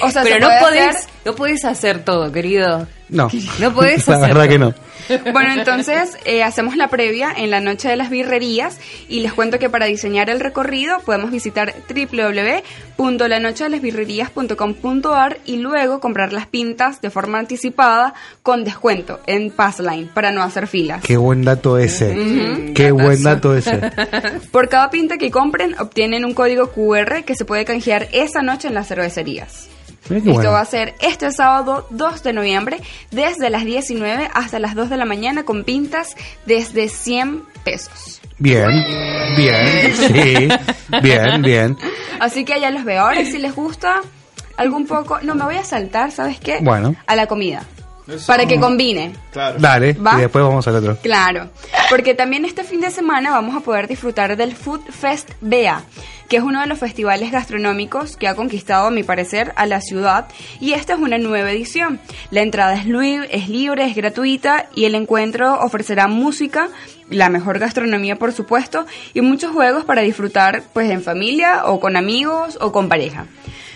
[0.01, 2.87] O sea, Pero se no puede podés, hacer- no podés hacer todo, querido.
[3.09, 3.29] No.
[3.59, 4.69] No podés La hacer verdad que todo.
[4.69, 4.75] no.
[5.31, 9.59] Bueno, entonces eh, hacemos la previa en la noche de las birrerías y les cuento
[9.59, 11.73] que para diseñar el recorrido podemos visitar
[12.97, 20.43] www.lanochedelasbirrerías.com.ar y luego comprar las pintas de forma anticipada con descuento en Passline para no
[20.43, 21.03] hacer filas.
[21.03, 22.71] Qué buen dato ese.
[22.75, 23.91] Qué buen dato ese.
[24.51, 28.67] Por cada pinta que compren obtienen un código QR que se puede canjear esa noche
[28.67, 29.69] en las cervecerías.
[30.09, 30.51] Esto bueno.
[30.51, 34.97] va a ser este sábado 2 de noviembre desde las 19 hasta las 2 de
[34.97, 38.21] la mañana con pintas desde 100 pesos.
[38.37, 38.69] Bien,
[39.37, 40.49] bien, sí,
[41.01, 41.77] bien, bien.
[42.19, 43.01] Así que allá los veo.
[43.01, 44.01] Ahora si les gusta
[44.57, 45.19] algún poco...
[45.21, 46.59] No, me voy a saltar, ¿sabes qué?
[46.61, 46.95] Bueno.
[47.07, 47.63] A la comida.
[48.07, 48.27] Eso.
[48.27, 49.13] Para que combine.
[49.31, 49.57] Claro.
[49.59, 50.15] Dale, ¿Va?
[50.17, 50.97] y después vamos al otro.
[51.01, 51.49] Claro,
[51.89, 55.81] porque también este fin de semana vamos a poder disfrutar del Food Fest BEA,
[56.29, 59.81] que es uno de los festivales gastronómicos que ha conquistado, a mi parecer, a la
[59.81, 60.27] ciudad,
[60.59, 61.99] y esta es una nueva edición.
[62.31, 66.69] La entrada es, lui- es libre, es gratuita, y el encuentro ofrecerá música,
[67.09, 71.95] la mejor gastronomía, por supuesto, y muchos juegos para disfrutar, pues, en familia, o con
[71.97, 73.25] amigos, o con pareja.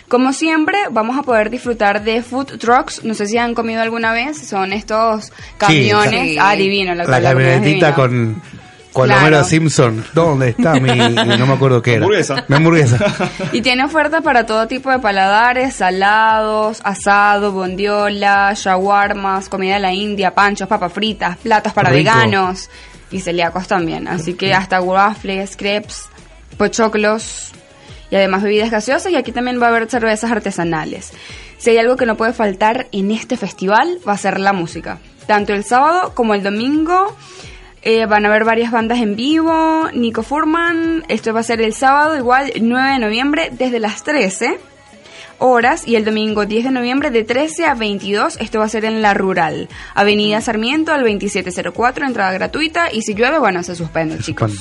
[0.07, 3.03] Como siempre, vamos a poder disfrutar de food trucks.
[3.03, 4.37] No sé si han comido alguna vez.
[4.37, 6.29] Son estos camiones.
[6.29, 6.37] Sí.
[6.39, 6.95] Ah, divino.
[6.95, 8.41] La, La camionetita con,
[8.97, 9.21] con Claro.
[9.21, 10.03] Homero Simpson.
[10.13, 10.89] ¿Dónde está mi.?
[11.37, 12.05] No me acuerdo qué era.
[12.05, 12.45] Hamburguesa.
[12.47, 12.97] Mi hamburguesa.
[13.51, 19.93] Y tiene ofertas para todo tipo de paladares, salados, asado, bondiola, shawarmas, comida de la
[19.93, 22.09] India, panchos, papas fritas, platos para Rico.
[22.11, 22.69] veganos
[23.11, 24.07] y celíacos también.
[24.07, 26.05] Así que hasta waffles, crepes,
[26.57, 27.51] pochoclos
[28.09, 31.11] y además bebidas gaseosas y aquí también va a haber cervezas artesanales.
[31.59, 34.97] Si hay algo que no puede faltar en este festival va a ser la música.
[35.27, 37.15] Tanto el sábado como el domingo
[37.87, 39.87] eh, van a haber varias bandas en vivo.
[39.93, 44.59] Nico Furman, esto va a ser el sábado, igual 9 de noviembre, desde las 13
[45.37, 45.87] horas.
[45.87, 49.01] Y el domingo 10 de noviembre, de 13 a 22, esto va a ser en
[49.01, 49.69] La Rural.
[49.95, 52.91] Avenida Sarmiento, al 2704, entrada gratuita.
[52.91, 54.51] Y si llueve, bueno, se suspende, chicos.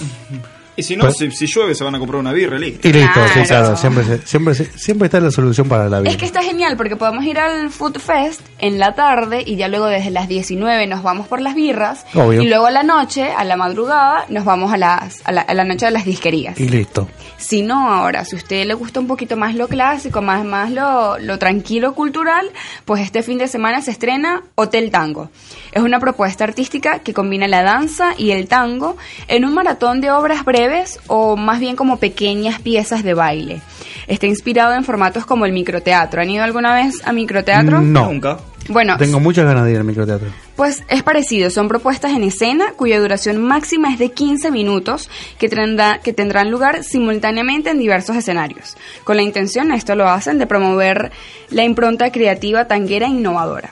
[0.77, 2.87] Y si no, Pues- si, si llueve se van a comprar una birra, listo.
[2.87, 3.47] Y listo, sí, Claro.
[3.49, 3.77] claro.
[3.77, 6.11] Siempre, se- siempre, se- siempre está la solución para la vida.
[6.11, 9.69] Es que está genial porque podemos ir al Food Fest en la tarde y ya
[9.69, 12.43] luego desde las 19 nos vamos por las birras Obvio.
[12.43, 15.55] y luego a la noche, a la madrugada, nos vamos a, las, a, la, a
[15.55, 16.59] la noche de las disquerías.
[16.61, 17.09] Y listo.
[17.39, 20.71] Si no, ahora, si a usted le gusta un poquito más lo clásico, más, más
[20.71, 22.51] lo, lo tranquilo cultural,
[22.85, 25.31] pues este fin de semana se estrena Hotel Tango.
[25.73, 28.97] Es una propuesta artística que combina la danza y el tango
[29.29, 30.65] en un maratón de obras breves
[31.07, 33.61] o más bien como pequeñas piezas de baile.
[34.07, 36.20] Está inspirado en formatos como el microteatro.
[36.22, 37.81] ¿Han ido alguna vez a microteatro?
[37.81, 38.07] No.
[38.07, 38.38] Nunca.
[38.68, 40.29] Bueno, Tengo muchas ganas de ir al microteatro.
[40.57, 45.48] pues es parecido, son propuestas en escena cuya duración máxima es de 15 minutos que,
[45.48, 48.76] tendrá- que tendrán lugar simultáneamente en diversos escenarios.
[49.05, 51.12] Con la intención, esto lo hacen, de promover
[51.50, 53.70] la impronta creativa tanguera e innovadora.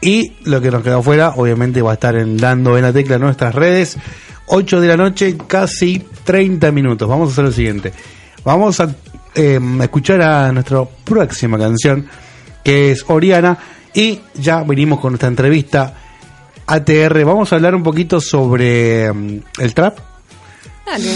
[0.00, 3.18] Y lo que nos queda afuera, obviamente, va a estar en Dando en la Tecla
[3.18, 3.96] nuestras redes.
[4.46, 7.08] 8 de la noche, casi 30 minutos.
[7.08, 7.92] Vamos a hacer lo siguiente.
[8.44, 8.94] Vamos a
[9.34, 12.06] eh, escuchar a nuestra próxima canción,
[12.66, 13.56] que es Oriana.
[13.94, 15.94] Y ya venimos con nuestra entrevista
[16.66, 17.24] ATR.
[17.24, 19.98] Vamos a hablar un poquito sobre mm, el trap,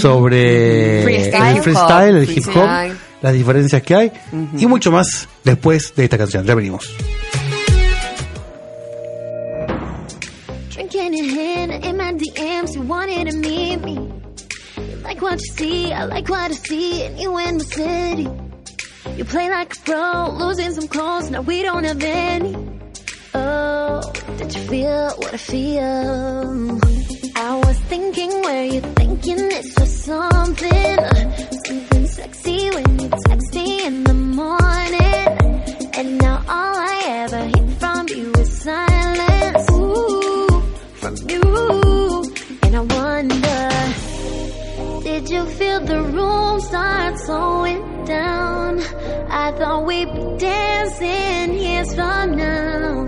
[0.01, 1.57] sobre Freestyle.
[1.57, 2.97] el freestyle, el hip hop, Freestyle.
[3.21, 4.13] las diferencias que hay
[4.57, 6.47] y mucho más después de esta canción.
[6.47, 6.89] Ya venimos.
[10.73, 13.95] Drinking in hand in my DMs, you wanted to meet me.
[13.95, 18.50] You like what you see, I like what I see, and you in the city.
[19.17, 22.57] You play like a pro, losing some calls, now we don't have any.
[23.35, 24.01] Oh,
[24.39, 26.81] did you feel what I feel?
[27.37, 30.97] I was thinking where you thinking this was something,
[31.67, 35.29] something sexy when you text me in the morning.
[35.95, 39.71] And now all I ever hear from you is silence.
[39.71, 40.63] Ooh,
[41.01, 42.35] from you.
[42.63, 43.70] And I wonder,
[45.21, 48.81] did you feel the room start slowing down?
[49.29, 53.05] I thought we'd be dancing years from now.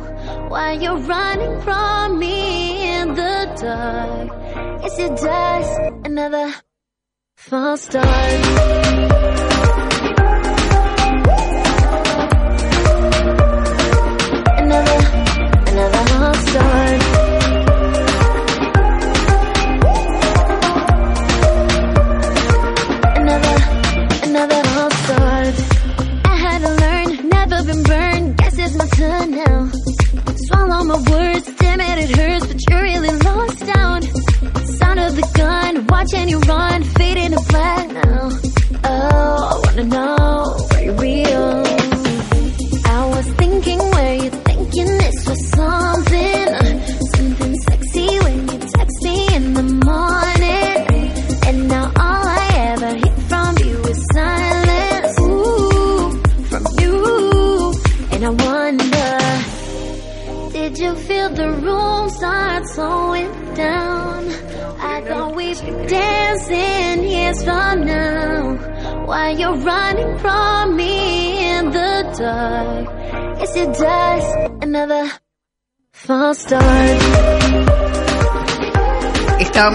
[0.48, 4.84] While you're running from me in the dark.
[4.84, 6.52] Is it just another
[7.36, 9.51] false start?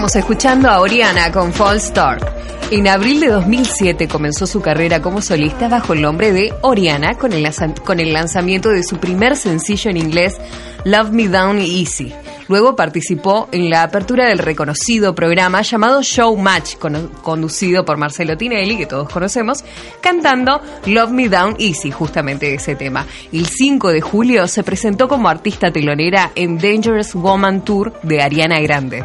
[0.08, 2.24] Estábamos escuchando a Oriana con Fall Start.
[2.70, 7.34] En abril de 2007 comenzó su carrera como solista bajo el nombre de Oriana con
[7.34, 7.46] el,
[7.84, 10.38] con el lanzamiento de su primer sencillo en inglés,
[10.84, 12.10] Love Me Down Easy.
[12.48, 18.38] Luego participó en la apertura del reconocido programa llamado Show Match, cono- conducido por Marcelo
[18.38, 19.62] Tinelli, que todos conocemos,
[20.00, 23.04] cantando Love Me Down Easy, justamente ese tema.
[23.30, 28.58] El 5 de julio se presentó como artista telonera en Dangerous Woman Tour de Ariana
[28.60, 29.04] Grande.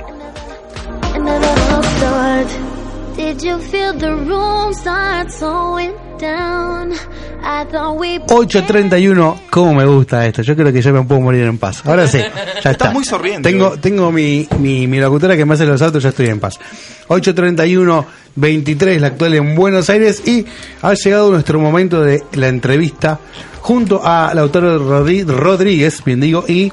[8.27, 10.41] 8.31, ¿cómo me gusta esto?
[10.43, 11.81] Yo creo que ya me puedo morir en paz.
[11.85, 12.19] Ahora sí,
[12.63, 12.91] ya está.
[12.91, 16.27] muy sonriente Tengo, tengo mi, mi, mi locutora que me hace los autos, ya estoy
[16.27, 16.59] en paz.
[17.09, 20.45] 8.31, 23, la actual en Buenos Aires y
[20.81, 23.19] ha llegado nuestro momento de la entrevista
[23.61, 26.71] junto a Lautaro Rodri- Rodríguez, bien digo, y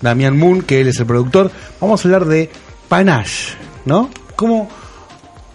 [0.00, 1.50] Damián Moon, que él es el productor.
[1.80, 2.48] Vamos a hablar de
[2.88, 4.08] Panache, ¿no?
[4.36, 4.68] ¿Cómo...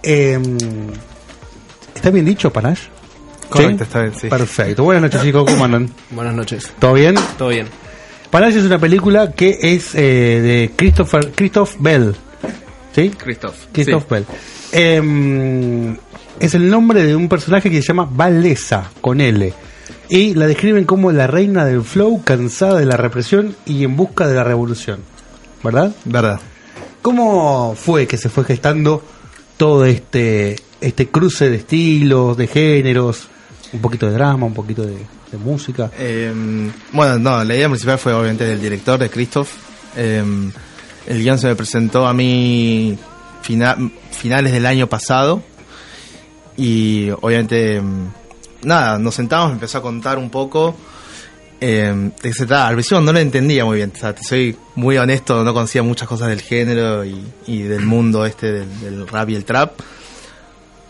[0.03, 0.57] em,
[1.95, 2.89] ¿Está bien dicho, Panache?
[3.49, 4.27] Correcto, está bien, sí.
[4.27, 4.83] Perfecto.
[4.83, 5.43] Buenas noches, chicos.
[5.45, 5.89] ¿Cómo andan?
[6.09, 6.71] Buenas noches.
[6.79, 7.15] ¿Todo bien?
[7.37, 7.67] Todo bien.
[8.29, 12.15] Panache es una película que es eh, de Christopher Christoph Bell.
[12.95, 13.09] ¿Sí?
[13.09, 13.55] Christoph.
[13.71, 14.25] Christoph Bell.
[14.71, 15.97] Em,
[16.39, 19.53] es el nombre de un personaje que se llama Valesa, con L.
[20.09, 24.27] Y la describen como la reina del flow, cansada de la represión y en busca
[24.27, 25.01] de la revolución.
[25.61, 25.93] ¿Verdad?
[26.05, 26.39] Verdad.
[27.01, 29.03] ¿Cómo fue que se fue gestando
[29.61, 33.27] todo este, este cruce de estilos, de géneros?
[33.71, 34.97] Un poquito de drama, un poquito de...
[35.37, 35.91] música.
[35.99, 36.33] Eh,
[36.91, 39.49] bueno, no, la idea principal fue obviamente del director, de Christoph.
[39.95, 40.23] Eh,
[41.05, 42.97] el guion se me presentó a mí
[43.43, 43.77] fina-
[44.09, 45.43] finales del año pasado.
[46.57, 48.07] Y obviamente, mm,
[48.63, 50.75] nada, nos sentamos, me empezó a contar un poco.
[51.63, 51.87] Eh.
[51.89, 55.83] Al principio no lo entendía muy bien, o sea, te soy muy honesto, no conocía
[55.83, 59.79] muchas cosas del género y, y del mundo este del, del rap y el trap.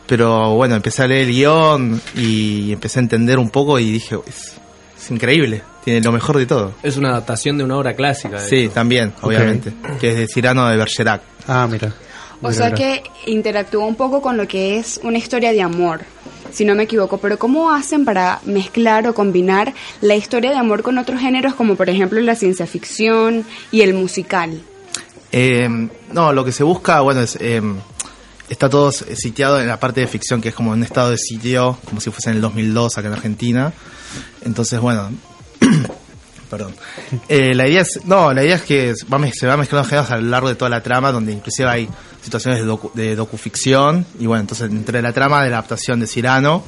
[0.07, 4.17] Pero bueno, empecé a leer el guion y empecé a entender un poco y dije,
[4.25, 4.53] es,
[4.97, 6.73] es increíble, tiene lo mejor de todo.
[6.83, 8.39] Es una adaptación de una obra clásica.
[8.39, 8.73] Sí, hecho.
[8.73, 11.21] también, obviamente, que es de Cyrano de Bergerac.
[11.47, 11.93] Ah, mira.
[12.41, 16.01] O sea que interactúa un poco con lo que es una historia de amor,
[16.51, 17.17] si no me equivoco.
[17.17, 21.75] Pero ¿cómo hacen para mezclar o combinar la historia de amor con otros géneros, como
[21.75, 24.61] por ejemplo la ciencia ficción y el musical?
[25.31, 25.69] Eh,
[26.11, 27.61] no, lo que se busca, bueno, es, eh,
[28.49, 31.77] está todo sitiado en la parte de ficción, que es como un estado de sitio,
[31.85, 33.73] como si fuese en el 2002 acá en Argentina.
[34.43, 35.09] Entonces, bueno,
[36.51, 36.75] perdón.
[37.29, 40.17] Eh, la idea es, no, la idea es que va se va mezclando géneros a
[40.17, 41.89] lo largo de toda la trama, donde inclusive hay
[42.21, 46.07] situaciones de, docu, de docuficción, y bueno, entonces entre la trama de la adaptación de
[46.07, 46.63] Cirano,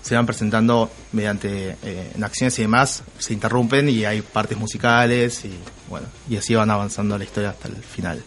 [0.00, 5.44] se van presentando mediante eh, en acciones y demás, se interrumpen y hay partes musicales
[5.44, 5.52] y
[5.90, 8.22] bueno, y así van avanzando la historia hasta el final.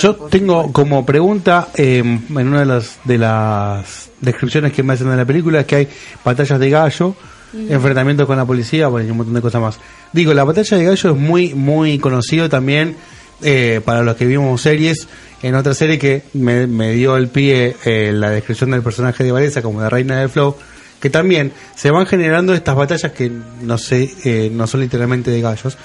[0.00, 5.08] Yo tengo como pregunta, eh, en una de las, de las descripciones que me hacen
[5.08, 5.88] de la película, es que hay
[6.24, 7.14] batallas de gallo,
[7.52, 9.78] enfrentamientos con la policía, bueno, y un montón de cosas más.
[10.12, 12.96] Digo, la batalla de gallo es muy, muy conocido también
[13.42, 15.08] eh, para los que vimos series.
[15.42, 19.32] En otra serie que me, me dio el pie eh, la descripción del personaje de
[19.32, 20.56] Vanessa como la reina del flow,
[21.00, 23.30] que también se van generando estas batallas que
[23.62, 25.78] no sé, eh, no son literalmente de gallos.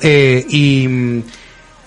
[0.00, 1.22] Eh, y mm,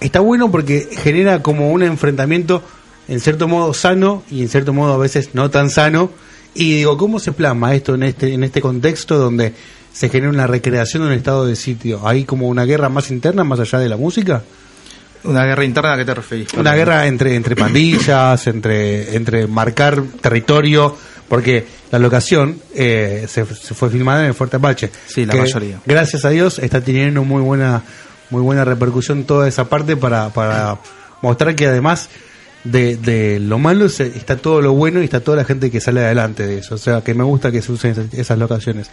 [0.01, 2.63] está bueno porque genera como un enfrentamiento
[3.07, 6.11] en cierto modo sano y en cierto modo a veces no tan sano.
[6.57, 9.53] Y digo, ¿cómo se plasma esto en este, en este contexto donde
[9.93, 12.07] se genera una recreación de un estado de sitio?
[12.07, 14.41] ¿Hay como una guerra más interna más allá de la música?
[15.23, 16.51] ¿Una guerra interna a qué te referís?
[16.55, 20.97] Una guerra entre, entre pandillas, entre, entre marcar territorio,
[21.29, 24.89] porque la locación eh, se, se fue filmada en el Fuerte Apache.
[25.05, 25.79] Sí, la que, mayoría.
[25.85, 27.83] Gracias a Dios está teniendo muy buena,
[28.31, 30.79] muy buena repercusión toda esa parte para, para
[31.21, 32.09] mostrar que además
[32.71, 36.03] de, de lo malo está todo lo bueno y está toda la gente que sale
[36.03, 36.75] adelante de eso.
[36.75, 38.89] O sea, que me gusta que se usen esas, esas locaciones.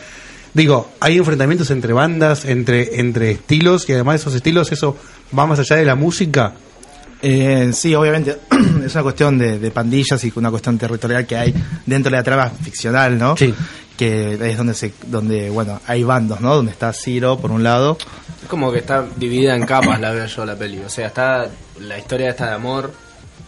[0.54, 4.96] Digo, hay enfrentamientos entre bandas, entre, entre estilos, y además esos estilos, eso
[5.36, 6.52] va más allá de la música.
[7.20, 8.38] Eh, sí, obviamente
[8.84, 11.54] es una cuestión de, de pandillas y una cuestión territorial que hay
[11.86, 13.36] dentro de la trama ficcional, ¿no?
[13.36, 13.52] Sí.
[13.96, 16.54] Que es donde se, donde bueno, hay bandos, ¿no?
[16.54, 17.98] Donde está Ciro por un lado.
[18.42, 20.80] Es como que está dividida en capas, la veo yo la peli.
[20.80, 21.48] O sea, está
[21.80, 22.92] la historia esta de amor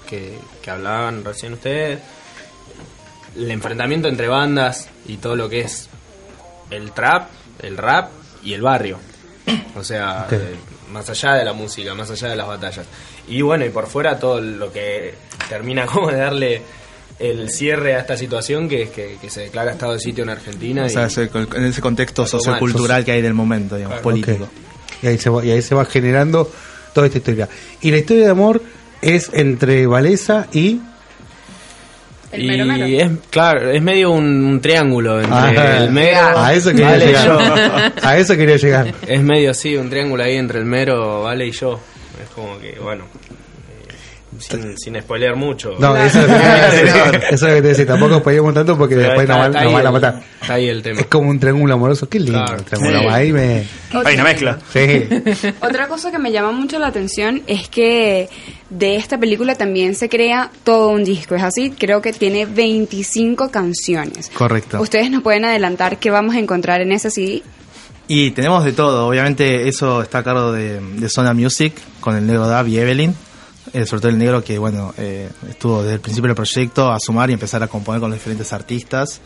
[0.07, 1.99] que, que hablaban recién ustedes,
[3.37, 5.89] el enfrentamiento entre bandas y todo lo que es
[6.71, 7.29] el trap,
[7.63, 8.11] el rap
[8.43, 8.99] y el barrio.
[9.77, 10.33] O sea, Ok.
[10.33, 10.55] eh,
[10.93, 12.87] más allá de la música, más allá de las batallas.
[13.29, 15.15] Y bueno, y por fuera todo lo que
[15.49, 16.63] termina como de darle
[17.19, 20.31] el cierre a esta situación, que es que, que se declara estado de sitio en
[20.31, 20.85] Argentina.
[20.85, 24.45] O sea, y- ese- en ese contexto sociocultural que hay del momento, digamos, político.
[24.45, 24.51] Ok.
[25.03, 26.51] Y ahí, se va, y ahí se va generando
[26.95, 27.49] toda esta historia.
[27.83, 28.63] Y la historia de amor
[29.15, 30.81] es entre Valesa y...
[32.33, 36.91] y es claro es medio un, un triángulo entre Ah, el mero a eso quería
[36.91, 37.27] Vale llegar.
[37.27, 37.39] yo.
[38.09, 38.95] A eso quería llegar.
[39.07, 41.81] es medio así un triángulo ahí entre el mero vale y yo
[42.23, 43.05] es como que bueno
[44.41, 46.87] sin, sin spoilear mucho No, eso es lo que te iba a decir.
[47.31, 47.87] Eso es lo que te decía.
[47.87, 50.23] Tampoco spoilemos tanto porque Pero después está- nos van, nos a matar.
[50.41, 52.09] está ahí el tema Es como un triángulo amoroso.
[52.09, 52.57] Qué lindo Claro.
[52.59, 52.97] el triángulo Sí.
[52.99, 53.17] amoroso.
[53.17, 53.65] Ahí me...
[54.05, 54.59] Hay una mezcla.
[54.73, 55.09] Sí.
[55.61, 58.29] Otra cosa que me llama mucho la atención es que
[58.71, 61.35] de esta película también se crea todo un disco.
[61.35, 64.31] Es así, creo que tiene 25 canciones.
[64.35, 64.81] Correcto.
[64.81, 67.43] ¿Ustedes nos pueden adelantar qué vamos a encontrar en ese CD?
[68.09, 72.25] Y tenemos de todo, obviamente eso está a cargo de, de Zona Music, con el
[72.25, 73.17] negro Dab y Evelyn,
[73.77, 76.99] eh, sobre todo el negro que bueno eh, estuvo desde el principio del proyecto a
[76.99, 79.21] sumar y empezar a componer con los diferentes artistas,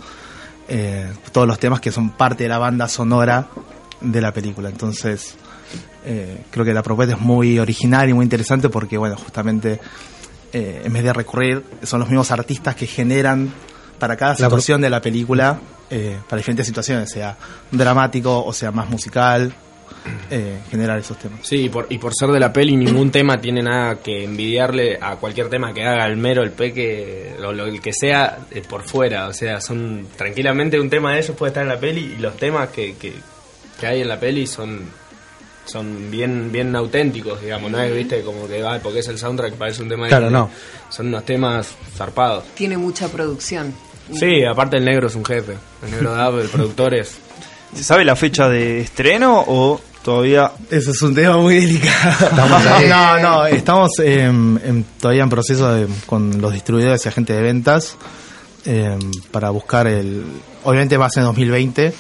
[0.67, 3.47] eh, todos los temas que son parte de la banda sonora
[4.01, 4.69] de la película.
[4.69, 5.37] Entonces
[6.05, 9.79] eh, creo que la propuesta es muy original y muy interesante porque bueno justamente
[10.53, 13.55] eh, en vez de recurrir son los mismos artistas que generan
[14.01, 15.61] para cada situación de la película,
[16.29, 17.37] para diferentes situaciones, sea
[17.71, 19.55] dramático o sea más musical,
[20.31, 21.41] eh, generar esos temas.
[21.43, 24.99] Sí, y por, y por ser de la peli, ningún tema tiene nada que envidiarle
[25.01, 28.63] a cualquier tema que haga el mero, el peque, o lo el que sea eh,
[28.69, 29.27] por fuera.
[29.29, 32.37] O sea, son tranquilamente un tema de ellos puede estar en la peli y los
[32.37, 33.13] temas que, que,
[33.79, 34.99] que hay en la peli son
[35.67, 39.55] son bien bien auténticos, digamos, no es, viste, como que va porque es el soundtrack
[39.55, 40.43] parece un tema de Claro, Disney.
[40.43, 40.51] no.
[40.89, 42.45] Son unos temas zarpados.
[42.55, 43.73] Tiene mucha producción.
[44.13, 45.57] Sí, aparte el negro es un jefe.
[45.85, 47.19] El negro Dab, el productor es.
[47.75, 52.27] ¿Se sabe la fecha de estreno o todavía Eso es un tema muy delicado.
[52.31, 52.89] Estamos ahí.
[52.89, 57.43] no, no, estamos em, em, todavía en proceso de- con los distribuidores y agentes de
[57.43, 57.97] ventas
[58.65, 58.99] em,
[59.31, 60.25] para buscar el...
[60.65, 61.95] Obviamente va a ser en 2020,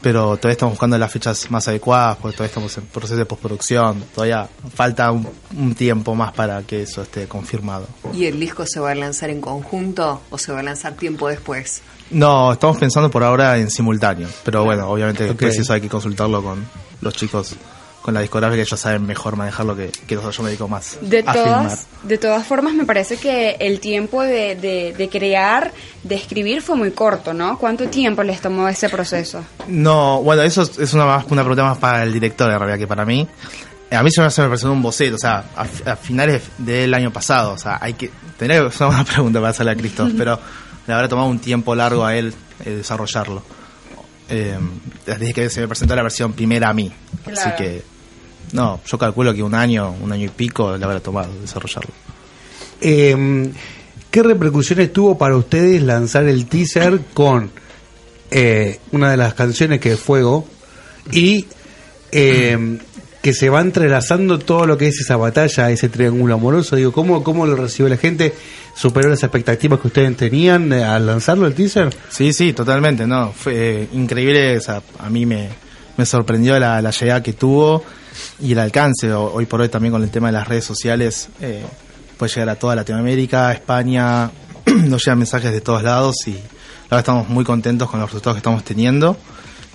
[0.00, 4.02] pero todavía estamos buscando las fechas más adecuadas, porque todavía estamos en proceso de postproducción.
[4.12, 7.86] Todavía falta un, un tiempo más para que eso esté confirmado.
[8.12, 11.28] ¿Y el disco se va a lanzar en conjunto o se va a lanzar tiempo
[11.28, 11.82] después?
[12.10, 15.28] No, estamos pensando por ahora en simultáneo, pero bueno, obviamente Ok.
[15.30, 16.62] después eso hay que consultarlo con
[17.02, 17.54] los chicos,
[18.00, 21.20] con la discográfica, ellos saben mejor manejarlo que, que nosotros, yo me dedico más De
[21.24, 21.62] a filmar.
[21.62, 25.72] todas, de todas formas, me parece que el tiempo de, de, de crear,
[26.02, 27.58] de escribir fue muy corto, ¿no?
[27.58, 29.44] ¿Cuánto tiempo les tomó ese proceso?
[29.68, 33.04] No, bueno, eso es, una, una pregunta más para el director en realidad que para
[33.04, 33.28] mí.
[33.92, 36.94] A mí se me, se me presentó un boceto, o sea, a, a finales del
[36.94, 40.40] año pasado, o sea, hay que tener una buena pregunta para hacerle a Cristo, pero
[40.86, 42.34] le habrá tomado un tiempo largo a él
[42.64, 43.42] eh, desarrollarlo.
[44.28, 44.58] Eh,
[45.04, 46.90] desde que se me presentó la versión primera a mí,
[47.26, 47.82] así que
[48.52, 51.90] no, yo calculo que un año, un año y pico le habrá tomado desarrollarlo.
[52.80, 53.50] Eh,
[54.12, 57.50] ¿Qué repercusiones tuvo para ustedes lanzar el teaser con
[58.30, 60.46] eh, una de las canciones que es Fuego
[61.10, 61.46] y
[62.10, 62.78] eh,
[63.22, 66.76] que se va entrelazando todo lo que es esa batalla, ese triángulo amoroso?
[66.76, 68.34] Digo, ¿cómo, cómo lo recibió la gente?
[68.74, 71.94] ¿Superó las expectativas que ustedes tenían eh, al lanzarlo el teaser?
[72.08, 75.48] Sí, sí, totalmente, no, fue eh, increíble, o sea, a mí me,
[75.96, 77.84] me sorprendió la, la llegada que tuvo
[78.40, 81.28] y el alcance, o- hoy por hoy también con el tema de las redes sociales,
[81.40, 81.62] eh,
[82.16, 84.30] puede llegar a toda Latinoamérica, España,
[84.84, 86.32] nos llegan mensajes de todos lados y
[86.84, 89.16] verdad estamos muy contentos con los resultados que estamos teniendo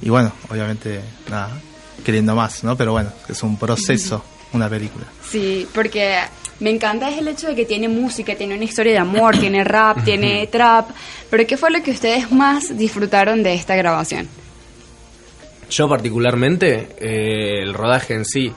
[0.02, 1.50] y bueno, obviamente, nada,
[2.04, 2.76] queriendo más, ¿no?
[2.76, 4.24] Pero bueno, es un proceso,
[4.54, 5.06] una película.
[5.28, 6.20] Sí, porque
[6.60, 9.64] me encanta es el hecho de que tiene música, tiene una historia de amor, tiene
[9.64, 10.90] rap, tiene trap,
[11.30, 14.28] pero ¿qué fue lo que ustedes más disfrutaron de esta grabación?
[15.70, 18.52] Yo particularmente, eh, el rodaje en sí,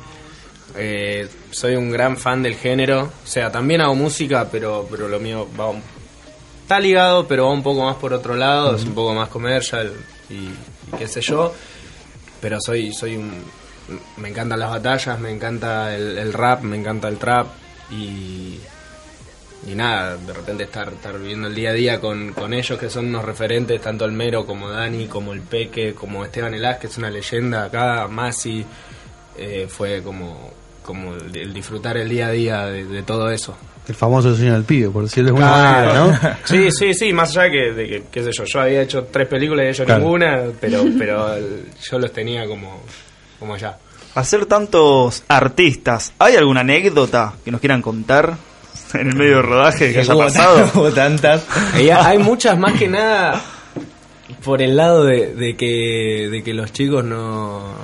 [0.77, 5.19] eh, soy un gran fan del género, o sea, también hago música, pero, pero lo
[5.19, 5.83] mío va un-
[6.63, 9.93] está ligado, pero va un poco más por otro lado, es un poco más comercial
[10.31, 10.51] y, y
[10.99, 11.53] qué sé yo,
[12.41, 13.43] pero soy, soy un...
[14.19, 17.49] Me encantan las batallas, me encanta el, el rap, me encanta el trap
[17.91, 18.59] y,
[19.67, 22.89] y nada, de repente estar, estar viviendo el día a día con, con ellos que
[22.89, 26.87] son unos referentes, tanto el Mero como Dani, como el Peque, como Esteban Elás, que
[26.87, 28.65] es una leyenda acá, Masi,
[29.37, 30.53] eh, fue como,
[30.85, 33.57] como el, disfrutar el día a día de, de todo eso.
[33.89, 36.37] El famoso sueño del pibe, por decirlo de alguna manera, ¿no?
[36.45, 39.27] Sí, sí, sí, más allá que, de que, qué sé yo, yo había hecho tres
[39.27, 40.01] películas y ellos Claro.
[40.03, 41.35] ninguna, pero, pero
[41.83, 42.83] yo los tenía como,
[43.39, 43.77] como allá.
[44.15, 46.13] Hacer tantos artistas?
[46.19, 48.37] ¿Hay alguna anécdota que nos quieran contar
[48.95, 50.93] en el medio de rodaje que haya pasado?
[50.95, 51.47] Tantas.
[51.81, 53.41] Y hay muchas más que nada
[54.45, 57.75] por el lado de, de que de que los chicos no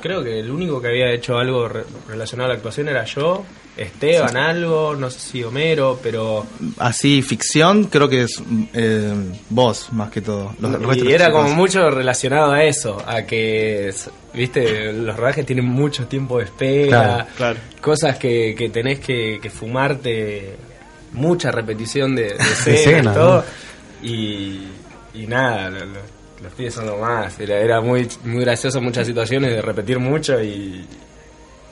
[0.00, 3.44] creo que el único que había hecho algo re- relacionado a la actuación era yo
[3.76, 6.44] Esteban algo no sé si Homero pero
[6.78, 8.42] Así, ficción, creo que es
[8.74, 9.14] eh,
[9.48, 10.54] vos, más que todo.
[10.60, 11.42] Los- y era chicos.
[11.44, 13.90] como mucho relacionado a eso a que
[14.34, 17.58] viste los rodajes tienen mucho tiempo de espera Claro, claro.
[17.80, 20.56] cosas que, que tenés que, que fumarte
[21.12, 23.44] mucha repetición de, de escenas, escenas, todo
[24.02, 24.66] y,
[25.14, 27.38] y nada lo- lo- los pibes son lo más.
[27.40, 30.84] Era, era muy muy gracioso muchas situaciones de repetir mucho y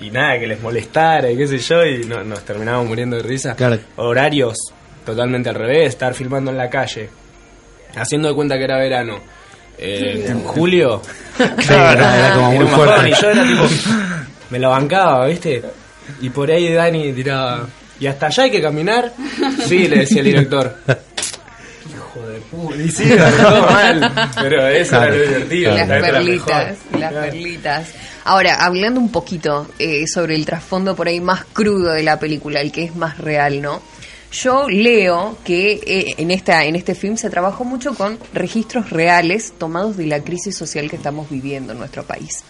[0.00, 3.22] y nada que les molestara y qué sé yo y no- nos terminábamos muriendo de
[3.22, 3.54] risa.
[3.56, 3.78] Claro.
[3.96, 4.56] horarios
[5.04, 7.08] totalmente al revés estar filmando en la calle
[7.96, 9.18] haciendo de cuenta que era verano
[9.78, 11.00] eh, en julio.
[11.66, 13.08] Claro, era como muy Era fuerte.
[13.08, 13.62] y yo era tipo
[14.50, 15.62] me lo bancaba viste
[16.20, 17.66] y por ahí Dani tiraba
[17.98, 19.12] y hasta allá hay que caminar
[19.66, 20.76] sí le decía el director
[22.16, 23.04] hijo de puta y sí
[23.40, 27.20] todo mal pero eso Claro, era lo divertido Las perlitas, las Claro.
[27.30, 27.88] perlitas.
[28.24, 32.61] Ahora, hablando un poquito eh, sobre el trasfondo por ahí más crudo de la película,
[32.61, 33.80] el que es más real, ¿no?
[34.32, 39.52] Yo leo que eh, en esta en este film se trabajó mucho con registros reales
[39.58, 42.44] tomados de la crisis social que estamos viviendo en nuestro país.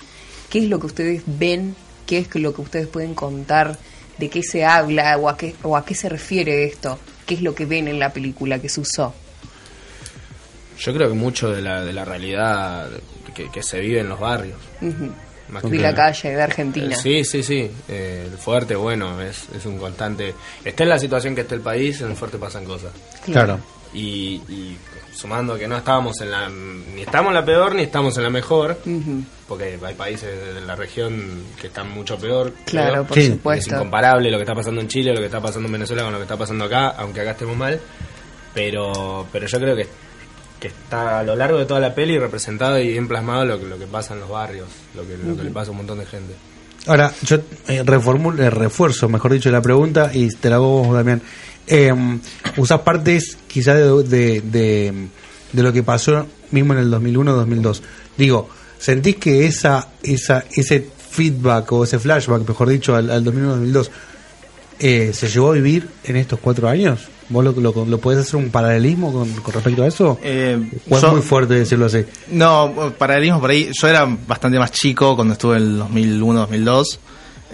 [0.50, 1.74] ¿Qué es lo que ustedes ven?
[2.06, 3.78] ¿Qué es lo que ustedes pueden contar?
[4.18, 6.98] ¿De qué se habla o a qué, o a qué se refiere esto?
[7.24, 9.14] ¿Qué es lo que ven en la película que se usó?
[10.80, 12.88] Yo creo que mucho de la, de la realidad
[13.34, 14.58] que, que se vive en los barrios.
[15.50, 16.94] Más De que la calle, de Argentina.
[16.94, 17.70] Eh, Sí, sí, sí.
[17.88, 20.32] Eh, el fuerte, bueno, es, es un constante.
[20.64, 22.92] Esté en la situación que esté el país, en el fuerte pasan cosas.
[23.24, 23.58] Claro.
[23.92, 24.76] Y, y
[25.12, 26.48] sumando que no estábamos en la.
[26.48, 28.78] Ni estamos en la peor, ni estamos en la mejor.
[28.86, 29.24] Ujú.
[29.48, 32.52] Porque hay países de la región que están mucho peor.
[32.66, 33.04] Claro, creo.
[33.06, 33.26] por Sí.
[33.30, 33.70] supuesto.
[33.70, 36.12] Es incomparable lo que está pasando en Chile, lo que está pasando en Venezuela con
[36.12, 37.80] lo que está pasando acá, aunque acá estemos mal.
[38.54, 39.86] Pero, pero yo creo que,
[40.60, 43.66] que está a lo largo de toda la peli representado y bien plasmado lo, que-
[43.66, 45.98] lo que pasa en los barrios, lo que, lo que le pasa a un montón
[45.98, 46.34] de gente.
[46.86, 47.36] Ahora, yo
[47.68, 51.20] eh, reformulo- eh, refuerzo, mejor dicho, la pregunta y te la hago vos, Damián.
[51.66, 51.92] Eh,
[52.56, 55.08] usás partes quizás de, de, de-
[55.52, 57.80] de lo que pasó mismo en el 2001-2002.
[58.16, 58.48] Digo,
[58.78, 63.90] ¿sentís que esa, esa, ese feedback o ese flashback, mejor dicho, al, al 2001-2002
[64.80, 67.00] eh, se llegó a vivir en estos cuatro años?
[67.28, 70.18] ¿Vos lo, lo, lo podés hacer un paralelismo con, con respecto a eso?
[70.22, 70.58] Eh,
[70.88, 72.04] ¿O es yo- muy fuerte decirlo así?
[72.32, 73.70] No, paralelismo por ahí.
[73.80, 76.98] Yo era bastante más chico cuando estuve en el 2001-2002.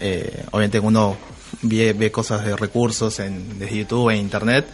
[0.00, 1.16] Eh, obviamente uno
[1.62, 4.66] ve, ve cosas de recursos en, desde YouTube e Internet.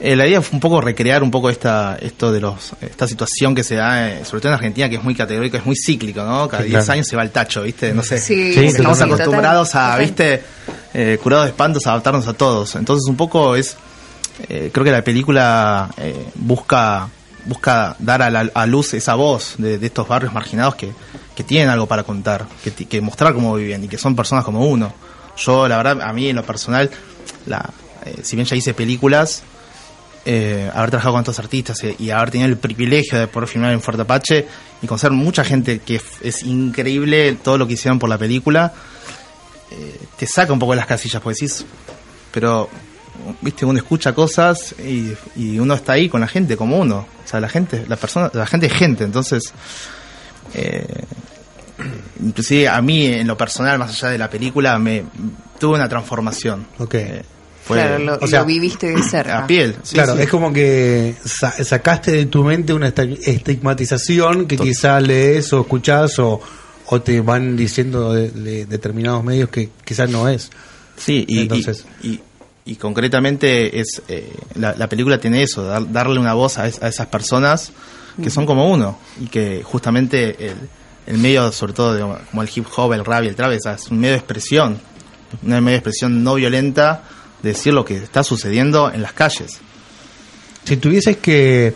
[0.00, 3.52] Eh, la idea fue un poco recrear un poco esta esto de los esta situación
[3.54, 6.22] que se da, eh, sobre todo en Argentina, que es muy categórico, es muy cíclico,
[6.22, 6.46] ¿no?
[6.48, 6.92] Cada Sí, 10 claro.
[6.92, 7.92] años se va el tacho, ¿viste?
[7.92, 8.18] No sé.
[8.18, 9.12] Sí, sí, estamos total.
[9.14, 10.00] acostumbrados a, Total.
[10.00, 10.42] ¿viste?
[11.00, 12.74] Eh, curados de espantos, adaptarnos a todos.
[12.74, 13.76] Entonces un poco es
[14.48, 17.08] eh, creo que la película eh, busca
[17.44, 20.92] busca dar a, la, a luz esa voz de, estos barrios marginados que,
[21.36, 24.92] que tienen algo para contar, que, mostrar cómo viven y que son personas como uno.
[25.36, 26.90] Yo, la verdad, a mí en lo personal,
[27.46, 29.44] eh, si bien ya hice películas,
[30.26, 34.02] haber trabajado con estos artistas y, haber tenido el privilegio de poder filmar en Fuerte
[34.02, 34.48] Apache
[34.82, 38.74] y conocer mucha gente que es increíble todo lo que hicieron por la película,
[39.70, 41.64] eh, te saca un poco de las casillas, porque decís,
[42.32, 42.68] pero
[43.40, 47.28] viste uno escucha cosas y, y uno está ahí con la gente como uno o
[47.28, 49.52] sea la gente la persona la gente es gente entonces
[50.54, 50.86] eh,
[52.22, 55.04] inclusive a mí en lo personal más allá de la película me
[55.58, 56.94] tuve una transformación Ok.
[56.94, 57.22] Eh,
[57.64, 59.40] fue Claro, lo, o sea, lo viviste de cerca.
[59.40, 60.22] a piel sí, claro, sí.
[60.22, 65.60] es como que sa- sacaste de tu mente una estigmatización que Tot- quizás lees o
[65.62, 66.40] escuchás o,
[66.90, 70.50] o te van diciendo de, de determinados medios que quizás no es.
[70.96, 72.22] Sí, y, Entonces- y, y-
[72.64, 76.82] y concretamente es eh, la, la película tiene eso, dar- darle una voz a, es-
[76.82, 77.72] a esas personas
[78.22, 80.56] que son como uno y que justamente el,
[81.06, 83.88] el medio, sobre todo de- como el hip hop, el rap y el trap, es,
[83.90, 84.78] un medio de expresión,
[85.42, 87.04] un medio de expresión no violenta
[87.42, 89.58] de decir lo que está sucediendo en las calles.
[90.64, 91.72] Si tuvieses que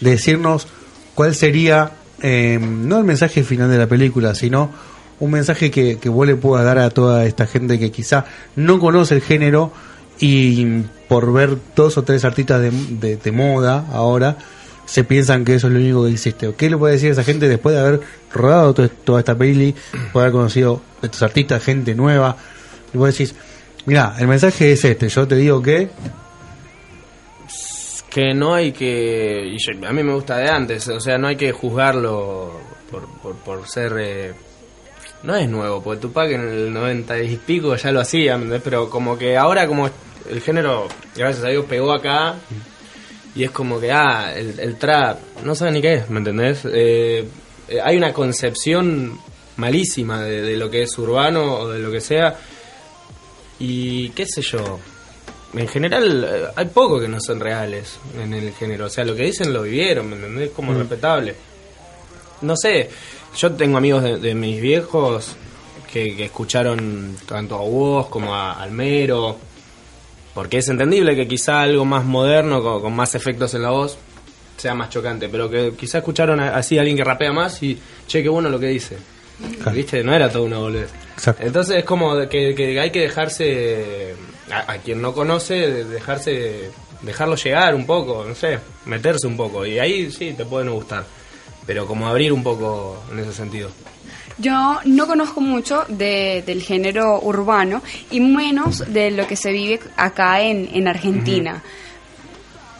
[0.00, 0.66] decirnos
[1.14, 1.92] cuál sería,
[2.24, 4.70] eh, no el mensaje final de la película, sino
[5.20, 8.24] un mensaje que, que vos le puedas dar a toda esta gente que quizá
[8.56, 9.70] no conoce el género
[10.18, 14.36] y por ver dos o tres artistas de, de- moda ahora,
[14.86, 16.52] se piensan que eso es lo único que hiciste.
[16.56, 18.00] ¿Qué le puede decir a esa gente después de haber
[18.32, 19.74] rodado to- toda esta peli,
[20.12, 22.36] de haber conocido estos artistas, gente nueva?
[22.92, 23.34] Y vos decís,
[23.86, 25.90] mira, el mensaje es este, yo te digo que...
[28.14, 31.34] que no hay que y a mí me gusta de antes o sea no hay
[31.34, 34.32] que juzgarlo por, por, ser eh,
[35.24, 39.18] no es nuevo porque Tupac en el 90 y pico ya lo hacía pero como
[39.18, 39.90] que ahora como
[40.30, 40.86] el género
[41.16, 42.36] gracias a Dios pegó acá
[43.34, 46.60] y es como que ah el, el trap no sabe ni qué es ¿me entendés?
[46.72, 47.26] Eh,
[47.82, 49.18] hay una concepción
[49.56, 52.38] malísima de lo que es urbano o de lo que sea
[53.58, 54.78] y qué sé yo
[55.56, 58.86] en general eh, hay poco que no son reales en el género.
[58.86, 60.50] O sea, lo que dicen lo vivieron, ¿me entendés?
[60.50, 60.78] Como Mm.
[60.78, 61.34] respetable.
[62.42, 62.90] No sé,
[63.36, 65.36] yo tengo amigos de, de mis viejos
[65.92, 69.36] que, que escucharon tanto a vos como a Almero.
[70.34, 73.96] Porque es entendible que quizá algo más moderno, con, con más efectos en la voz,
[74.56, 75.28] sea más chocante.
[75.28, 77.78] Pero que quizá escucharon a- así a alguien que rapea más y,
[78.08, 78.96] che, qué bueno lo que dice.
[79.62, 79.76] Claro.
[79.76, 80.02] ¿Viste?
[80.02, 80.90] No era todo una boludez.
[81.14, 81.42] Exacto.
[81.44, 84.14] Entonces es como que hay que dejarse,
[84.50, 86.70] a, a quien no conoce, de- dejarse,
[87.02, 89.64] dejarlo llegar un poco, no sé, meterse un poco.
[89.66, 91.04] Y ahí sí, te puede no gustar.
[91.66, 93.70] Pero como abrir un poco en ese sentido.
[94.36, 99.80] Yo no conozco mucho de- del género urbano y menos de lo que se vive
[99.96, 101.62] acá en, en Argentina.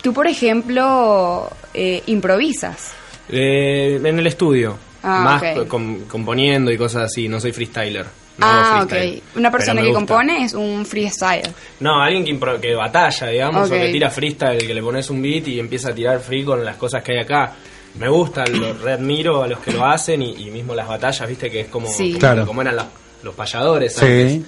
[0.02, 2.92] Tú, por ejemplo, eh, improvisas.
[3.28, 4.76] Eh, en el estudio.
[5.02, 8.06] Ah, más com- componiendo y cosas así, no soy freestyler.
[8.36, 8.88] No ah, hago ok.
[8.90, 9.22] freestyle.
[9.36, 9.98] Una persona que gusta.
[10.00, 11.52] compone es un freestyle.
[11.80, 15.22] No, alguien que, impro- que batalla, digamos, o que tira freestyle, que le pones un
[15.22, 17.52] beat y empieza a tirar free con las cosas que hay acá.
[17.98, 21.48] Me gusta, lo readmiro a los que lo hacen y, y mismo las batallas, viste,
[21.48, 22.08] que es como, Sí.
[22.08, 22.46] como, Claro.
[22.46, 22.86] como eran los,
[23.22, 24.32] los payadores antes.
[24.32, 24.44] Sí.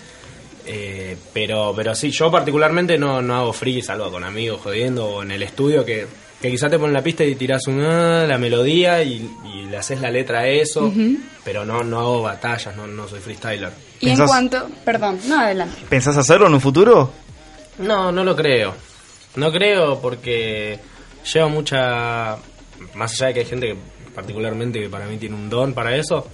[0.67, 5.23] Eh, pero, pero sí, yo particularmente no, no hago free, salvo con amigos jodiendo o
[5.23, 6.09] en el estudio que,
[6.41, 10.01] que quizá te ponen la pista y tirás una, la melodía y, y le haces
[10.01, 10.93] la letra a eso,
[11.45, 13.71] pero no, no hago batallas, no, no soy freestyler.
[14.01, 14.69] Y en ¿Pensás- cuanto...
[14.85, 15.79] Perdón, no, adelante.
[15.89, 17.11] ¿Pensás hacerlo en un futuro?
[17.79, 18.75] No, no lo creo.
[19.37, 20.79] No creo porque
[21.33, 22.37] lleva mucha...
[22.95, 23.77] Más allá de que hay gente que
[24.15, 26.27] particularmente que para mí tiene un don para eso,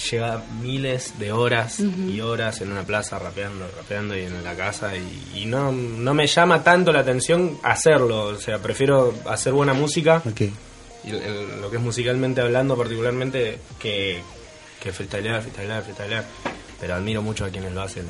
[0.00, 4.96] lleva miles de horas y horas en una plaza rapeando, rapeando y en la casa
[4.96, 9.72] y, y no, no me llama tanto la atención hacerlo, o sea, prefiero hacer buena
[9.74, 10.22] música
[11.04, 14.20] y el- el- lo que es musicalmente hablando particularmente que,
[14.82, 16.24] que freestylear, freestylear, freestylear,
[16.80, 18.06] pero admiro mucho a quienes lo hacen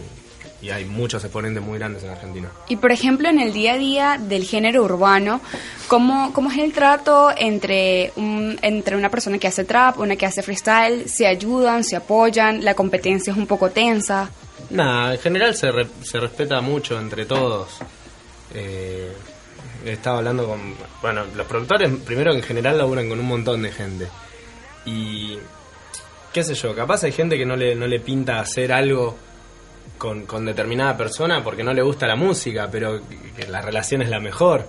[0.62, 2.48] y hay muchos exponentes muy grandes en Argentina.
[2.68, 5.40] Y por ejemplo, en el día a día del género urbano,
[5.88, 10.26] ¿cómo, cómo es el trato entre, un, entre una persona que hace trap, una que
[10.26, 11.08] hace freestyle?
[11.08, 12.64] ¿Se ayudan, se apoyan?
[12.64, 14.30] ¿La competencia es un poco tensa?
[14.70, 17.78] Nada, en general se, re- se respeta mucho entre todos.
[18.54, 19.12] Eh,
[19.84, 20.74] estaba hablando con.
[21.00, 24.06] Bueno, los productores, primero en general, laburan con un montón de gente.
[24.84, 25.38] Y.
[26.32, 26.74] ¿Qué sé yo?
[26.76, 29.16] Capaz hay gente que no le, no le pinta hacer algo
[29.98, 33.00] con, con determinada persona porque no le gusta la música, pero
[33.36, 34.66] que la relación es la mejor.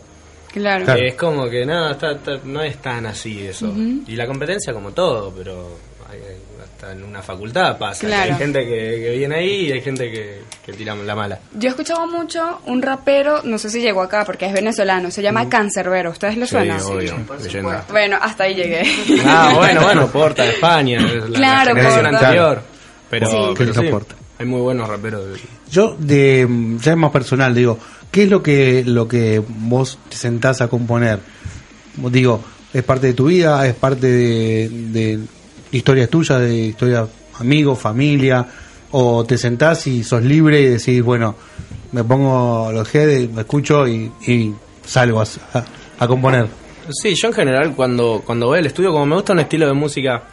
[0.52, 0.84] Claro.
[0.86, 1.02] Claro.
[1.06, 3.74] Es como que no, está- está- no es tan así eso.
[4.08, 5.78] Y la competencia como todo, pero
[6.10, 6.20] hay-
[6.62, 8.02] hasta en una facultad pasa.
[8.02, 8.34] que Claro.
[8.34, 8.70] Hay gente que,
[9.02, 11.40] que viene ahí y hay gente que, que tira la mala.
[11.54, 15.22] Yo he escuchado mucho un rapero, no sé si llegó acá porque es venezolano, se
[15.22, 16.10] llama Cancerbero.
[16.12, 16.82] ¿Ustedes lo Sí, suenan?
[16.82, 17.86] obvio, leyenda.
[17.90, 18.84] Bueno, hasta ahí llegué.
[19.26, 22.10] Ah, bueno, bueno, Porta España, es la, Claro, la Porta.
[22.10, 22.62] anterior.
[23.10, 23.38] Pero, Sí.
[23.58, 24.16] pero Qué sí, Porta.
[24.42, 25.26] Hay muy buenos raperos.
[25.28, 25.40] de-
[25.72, 26.48] Yo, de,
[26.82, 27.78] ya es más personal, digo,
[28.12, 31.20] ¿qué es lo que, lo que vos te sentás a componer?
[32.12, 32.42] Digo,
[32.74, 33.66] ¿es parte de tu vida?
[33.68, 35.20] ¿Es parte de, de
[35.72, 37.08] historias tuyas, de historias
[37.40, 38.46] amigos, familia?
[38.92, 41.36] ¿O te sentás y sos libre y decís, bueno,
[41.94, 44.54] me pongo los heads, me escucho y, y
[44.86, 45.66] salgo a, a-
[46.00, 46.48] a componer?
[46.90, 49.74] Sí, yo en general cuando, cuando voy al estudio, como me gusta un estilo de
[49.74, 50.24] música,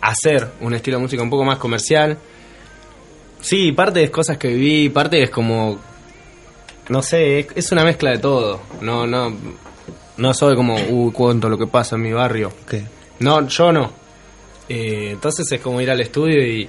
[0.00, 2.18] hacer un estilo de música un poco más comercial,
[3.40, 5.78] sí, parte es cosas que viví, parte es como,
[6.88, 8.60] no sé, es, es una mezcla de todo.
[8.80, 9.32] No, no,
[10.16, 12.52] no soy como, uy, cuento lo que pasa en mi barrio.
[12.68, 12.84] ¿Qué?
[13.20, 13.92] No, yo no.
[14.68, 16.68] Eh, entonces es como ir al estudio y,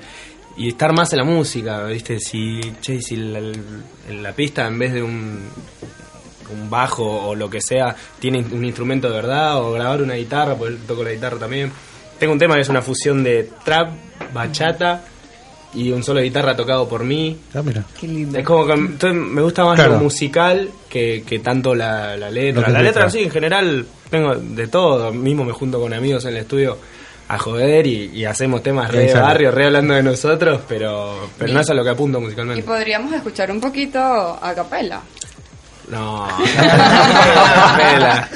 [0.57, 2.19] y estar más en la música, ¿viste?
[2.19, 3.41] Si, che, si la,
[4.09, 5.47] la pista en vez de un,
[6.51, 10.55] un bajo o lo que sea tiene un instrumento de verdad o grabar una guitarra,
[10.55, 11.71] porque toco la guitarra también.
[12.19, 13.91] Tengo un tema que es una fusión de trap,
[14.33, 15.05] bachata
[15.73, 17.37] y un solo de guitarra tocado por mí.
[17.53, 17.83] Ah, mira.
[17.99, 18.37] Qué lindo.
[18.37, 19.93] Es como que entonces me gusta más Claro.
[19.93, 22.69] lo musical que, que tanto la, la letra.
[22.69, 25.11] La letra sí, en general tengo de todo.
[25.13, 26.77] Mismo me junto con amigos en el estudio
[27.29, 31.29] a joder y, y hacemos temas Y re de barrio, re hablando de nosotros, pero,
[31.37, 32.63] pero no es a lo que apunto Y musicalmente.
[32.63, 35.01] podríamos escuchar un poquito a capela.
[35.89, 36.37] No, no,
[37.77, 38.29] pela.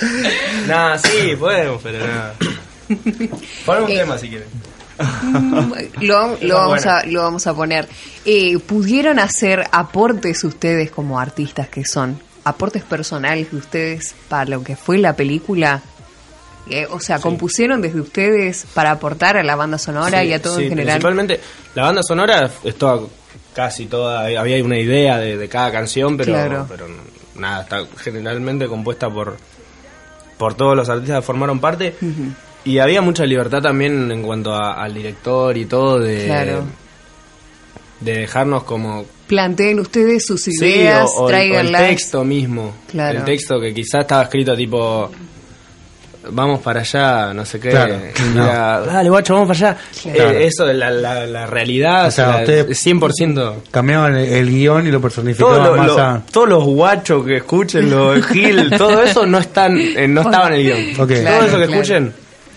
[0.68, 2.96] No, sí, podemos, pero no.
[3.66, 4.48] Pon un tema si quieres.
[6.02, 7.88] Lo, lo, vamos, a, lo vamos a poner.
[8.26, 12.20] Eh, ¿Pudieron hacer aportes ustedes como artistas que son?
[12.44, 15.82] ¿Aportes personales de ustedes para lo que fue la película?
[16.70, 20.42] Eh, o sea, ¿compusieron desde ustedes para aportar a la banda sonora Sí, y a
[20.42, 20.94] todo sí, en general?
[20.96, 21.40] Principalmente,
[21.76, 23.08] la banda sonora es toda,
[23.54, 26.66] casi toda, había una idea de, de cada canción, pero, Claro.
[26.70, 26.88] pero
[27.36, 29.38] nada, está generalmente compuesta por,
[30.38, 31.96] por todos los artistas que formaron parte.
[32.66, 36.64] Y había mucha libertad también en cuanto a- al director y todo de, Claro.
[38.00, 42.74] de dejarnos como Planteen ustedes sus Sí, ideas, o- o el- o el, texto mismo.
[42.92, 43.20] Claro.
[43.20, 45.10] El texto que quizás estaba escrito tipo.
[46.28, 47.70] Vamos para allá, no sé qué.
[47.70, 48.44] Claro, y no.
[48.44, 49.80] era, Dale, guacho, vamos para allá.
[50.02, 50.32] Claro.
[50.32, 53.62] Eh, eso, la, la, la realidad, O sea, la- usted- 100%.
[53.70, 56.24] Cambiaban el, el guion y lo personificaban más lo- a...
[56.32, 60.54] todos los guachos que escuchen, los Gil, todo eso no están eh, no estaba en
[60.56, 61.02] el guion.
[61.02, 61.12] Ok.
[61.24, 62.14] todo eso que escuchen.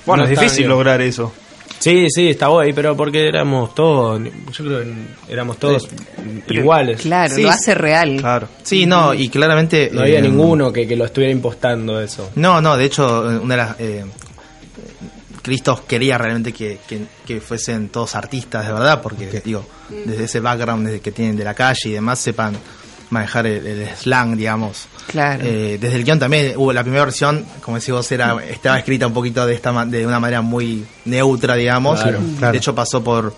[0.08, 1.32] Bueno, no es difícil lograr eso.
[1.78, 5.88] Sí, sí, está guay, pero porque éramos todos, yo creo que éramos todos
[6.48, 7.02] iguales.
[7.02, 8.16] Claro, Sí, lo hace real.
[8.16, 8.48] Claro.
[8.64, 9.88] Sí, no, y claramente...
[9.92, 12.30] No había eh, ninguno que, que lo estuviera impostando eso.
[12.34, 13.80] No, no, de hecho, eh, una de las...
[13.80, 14.04] Eh,
[15.42, 19.64] Cristos quería realmente que, que- que fuesen todos artistas de verdad, porque, digo,
[20.04, 22.54] desde ese background desde que tienen de la calle y demás, sepan
[23.10, 24.86] manejar el, el slang, digamos.
[25.06, 25.42] Claro.
[25.46, 29.06] Eh, desde el guion también hubo la primera versión, como decís vos, era, estaba escrita
[29.06, 32.00] un poquito de esta ma- de una manera muy neutra, digamos.
[32.02, 32.52] Claro, claro.
[32.52, 33.34] De hecho pasó por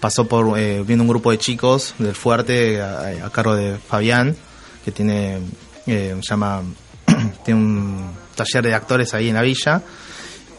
[0.00, 4.36] pasó por eh, viendo un grupo de chicos del Fuerte a, a cargo de Fabián,
[4.84, 5.38] que tiene
[5.86, 6.60] eh, se llama
[7.44, 9.80] tiene un taller de actores ahí en la villa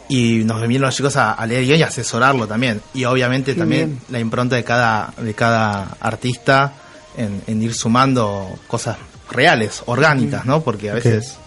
[0.08, 3.54] y nos vinieron los chicos a, a leer guion y a asesorarlo también y obviamente
[3.54, 4.00] Qué también bien.
[4.08, 6.72] la impronta de cada de cada artista
[7.16, 8.96] en, en ir sumando cosas
[9.30, 11.38] reales orgánicas no porque a veces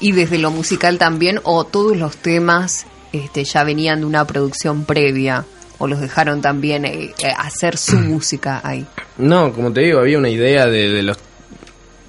[0.00, 4.84] Y desde lo musical también, o todos los temas este, ya venían de una producción
[4.84, 5.44] previa,
[5.78, 8.86] o los dejaron también eh, eh, hacer su música ahí.
[9.16, 11.18] No, como te digo, había una idea de, de los...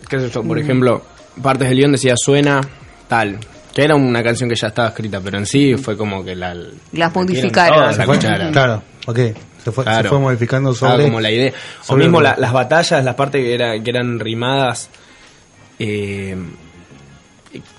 [0.08, 0.44] ¿Qué sé yo?
[0.44, 1.04] Por ejemplo,
[1.42, 2.62] partes del guion decía suena
[3.08, 3.40] tal.
[3.74, 6.56] Que era una canción que ya estaba escrita, pero en sí fue como que la...
[6.92, 7.96] Las modificaron.
[7.96, 8.52] todas la.
[8.52, 9.20] Claro, ok.
[9.64, 10.10] Se fue, se Claro.
[10.10, 11.04] fue modificando sobre.
[11.06, 11.52] como la idea.
[11.88, 14.90] O mismo la- las batallas, las partes que, era- que eran rimadas
[15.80, 16.36] eh,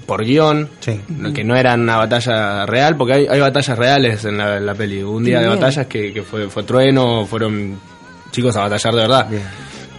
[0.07, 0.69] por guion,
[1.09, 4.67] no- que no eran una batalla real, porque hay, hay batallas reales en la, en
[4.67, 5.03] la peli.
[5.03, 5.59] Hubo Un día de Bien.
[5.61, 7.79] batallas que, que fue, fue trueno, fueron
[8.33, 9.29] chicos a batallar de verdad.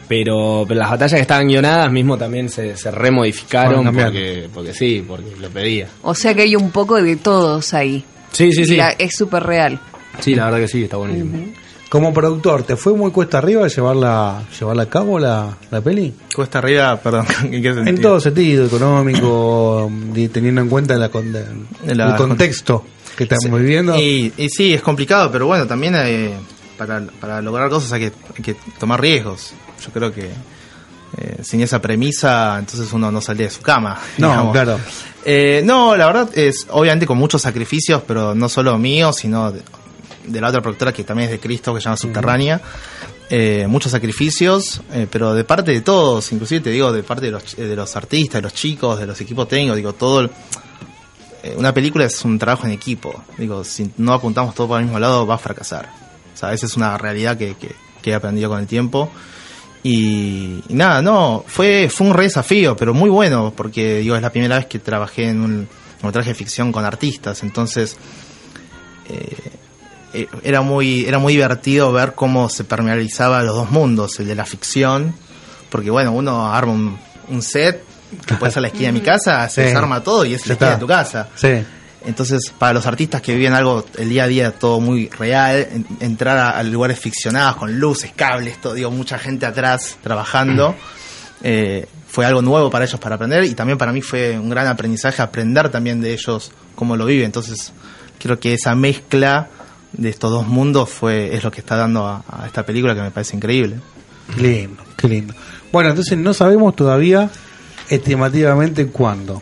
[0.10, 5.06] Pero, pero las batallas que estaban guionadas mismo también se, se remodificaron porque, porque sí,
[5.08, 5.88] porque lo pedía.
[6.02, 8.04] O sea que hay un poco de todos ahí.
[8.34, 8.76] Sí, sí, sí.
[8.76, 9.80] La- es súper real.
[10.20, 11.38] Sí, la verdad que sí, está buenísimo.
[11.92, 16.14] Como productor, ¿te fue muy cuesta arriba llevarla, llevarla a cabo la, la peli?
[16.34, 17.84] Cuesta arriba, perdón, ¿en qué sentido?
[17.86, 22.86] En todo sentido, económico, y teniendo en cuenta la, con- La- el contexto
[23.18, 23.98] que estamos viviendo.
[23.98, 26.34] Y, y sí, es complicado, pero bueno, también eh,
[26.78, 29.52] para, para lograr cosas hay que, hay que tomar riesgos.
[29.86, 30.30] Yo creo que
[31.18, 34.00] eh, sin esa premisa, entonces uno no salía de su cama.
[34.18, 34.54] No, digamos.
[34.54, 34.80] claro.
[35.26, 39.62] Eh, no, la verdad es obviamente con muchos sacrificios, pero no solo míos, sino de,
[40.26, 42.62] de la otra productora que también es de Cristo, que se llama Subterránea.
[43.30, 47.32] Eh, muchos sacrificios, eh, pero de parte de todos, inclusive te digo, de parte de
[47.32, 50.30] los, de los artistas, de los chicos, de los equipos técnicos, digo, todo el-
[51.44, 53.24] eh, una película es un trabajo en equipo.
[53.38, 55.90] Digo, si no apuntamos todo para el mismo lado, va a fracasar.
[56.34, 59.10] O sea, esa es una realidad que, que, que he aprendido con el tiempo.
[59.84, 64.30] Y, nada, no, fue, fue un re desafío, pero muy bueno, porque digo, es la
[64.30, 65.68] primera vez que trabajé en un
[66.04, 67.96] metraje de ficción con artistas, entonces
[69.10, 69.52] eh, eh,
[70.44, 74.46] era muy, era muy divertido ver cómo se permeabilizaba los dos mundos, el de la
[74.46, 75.14] ficción,
[75.70, 76.98] porque bueno, uno arma un,
[77.30, 77.84] un set
[78.26, 79.68] que puede ser la esquina de mi casa, se Sí.
[79.70, 81.30] desarma todo y es la esquina de tu casa.
[81.36, 81.64] Sí.
[82.04, 85.86] Entonces, para los artistas que viven algo el día a día todo muy real, en-
[86.00, 90.76] entrar a, a lugares ficcionados con luces, cables, todo, digo, mucha gente atrás trabajando,
[91.44, 94.68] eh, fue algo nuevo para ellos para aprender y también para mí fue un gran
[94.68, 97.26] aprendizaje aprender también de ellos cómo lo viven.
[97.28, 97.72] Entonces,
[98.20, 99.48] creo que esa mezcla
[99.94, 103.02] de estos dos mundos fue es lo que está dando a, a esta película que
[103.02, 103.78] me parece increíble.
[104.36, 105.34] Qué lindo, qué lindo.
[105.72, 107.30] Bueno, entonces no sabemos todavía
[107.90, 109.42] estimativamente cuándo.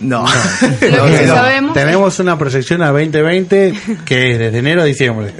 [0.00, 0.26] No.
[0.80, 3.74] Lo que sí sabemos Tenemos una proyección a 2020
[4.04, 5.32] que es desde enero a diciembre.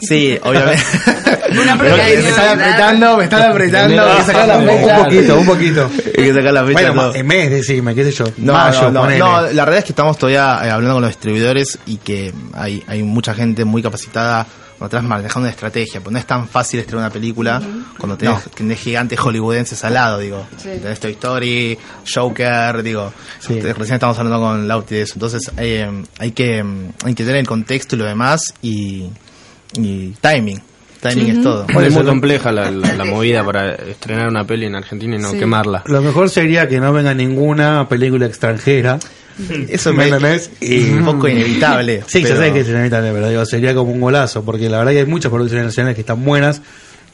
[0.00, 0.82] Sí, obviamente.
[1.50, 4.02] Una Pero que me están apretando, me están apretando.
[4.02, 5.04] Hay que sacar la Un fecha.
[5.04, 5.90] poquito, un poquito.
[6.18, 6.72] Hay que sacar la fecha.
[6.72, 7.12] Bueno, todo.
[7.12, 8.24] ma- en mes, decime, qué sé yo.
[8.38, 11.10] No, mayo, no, no, no, la realidad es que estamos todavía eh, hablando con los
[11.10, 14.46] distribuidores y que hay, hay mucha gente muy capacitada
[14.78, 17.62] atrás manejando una estrategia, pues no es tan fácil estrenar una película
[17.96, 20.46] cuando tenés, tenés gigantes hollywoodenses al lado, digo.
[20.58, 20.68] Sí.
[20.82, 21.78] Tenés Toy Story,
[22.14, 23.10] Joker, digo.
[23.38, 23.58] Sí.
[23.58, 25.14] Recién estamos hablando con Lauti de eso.
[25.14, 26.62] Entonces eh, hay que
[27.04, 29.08] hay que tener el contexto y lo demás y,
[29.78, 30.60] y timing.
[31.14, 31.66] Timing es todo.
[31.68, 35.32] es muy compleja la, la- la movida para estrenar una peli en Argentina y no
[35.32, 35.38] Sí.
[35.38, 35.82] quemarla.
[35.86, 38.98] Lo mejor sería que no venga ninguna película extranjera.
[39.68, 40.50] Eso ¿Me es
[40.92, 42.02] un poco inevitable.
[42.06, 44.78] Sí, pero- yo sé que es inevitable, pero digo, sería como un golazo, porque la
[44.78, 46.62] verdad que hay muchas producciones nacionales que están buenas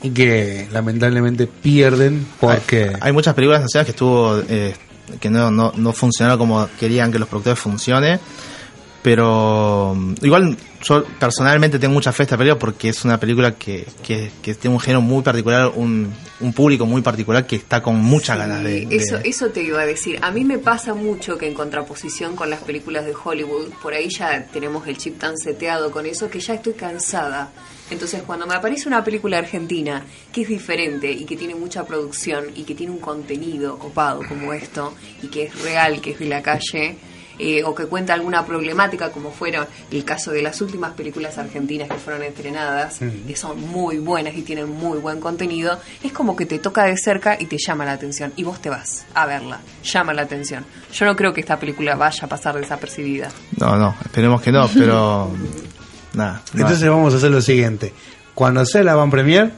[0.05, 2.85] y que lamentablemente pierden porque...
[2.91, 4.75] Hay, hay muchas películas nacionales que estuvo eh,
[5.21, 8.21] que no, no, no funcionaron como querían que los productores funcione.
[9.03, 13.53] Pero mm, igual yo personalmente tengo mucha fe a esta película porque es una película
[13.53, 17.81] que, que, que tiene un género muy particular, un, un público muy particular que está
[17.83, 20.19] con muchas ganas de, de- Eso, eso te iba a decir.
[20.23, 24.09] A mí me pasa mucho que en contraposición con las películas de Hollywood, por ahí
[24.11, 27.51] ya tenemos el chip tan seteado con eso que ya estoy cansada.
[27.91, 30.03] Entonces, cuando me aparece una película argentina
[30.33, 34.53] que es diferente y que tiene mucha producción y que tiene un contenido copado como
[34.53, 36.97] esto y que es real, que es de la calle,
[37.45, 41.89] eh, o que cuenta alguna problemática como fuera el caso de las últimas películas argentinas
[41.89, 46.47] que fueron estrenadas, que son muy buenas y tienen muy buen contenido, es como que
[46.47, 49.61] te toca de cerca y te llama la atención y vos te vas a verla,
[49.83, 50.65] llama la atención.
[50.93, 53.29] Yo no creo que esta película vaya a pasar desapercibida.
[53.59, 55.33] No, no, esperemos que no, pero
[56.13, 56.43] nada.
[56.53, 56.61] no.
[56.61, 57.93] Entonces vamos a hacer lo siguiente.
[58.35, 59.51] Cuando sea la van premier,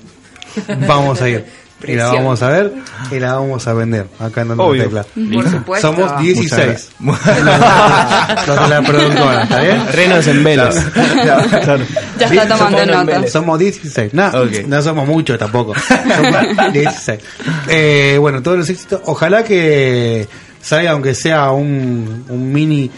[0.88, 1.44] vamos a ir.
[1.86, 2.72] Y la vamos a ver
[3.10, 4.72] y la vamos a vender acá en Dando.
[4.72, 5.04] Tecla.
[5.32, 5.94] Por supuesto.
[5.94, 6.90] Somos 16.
[6.98, 7.26] Muchas
[8.46, 9.86] Los de la productora, ¿está bien?
[9.92, 10.74] Renos en Vélez.
[12.18, 13.26] Ya está tomando nota.
[13.28, 14.14] Somos 16.
[14.14, 14.66] No, Ok.
[14.66, 15.74] no somos muchos tampoco.
[15.78, 17.20] Somos 16.
[17.68, 19.00] Eh, bueno, todos los éxitos.
[19.06, 20.26] Ojalá que
[20.62, 22.90] salga, aunque sea un, un mini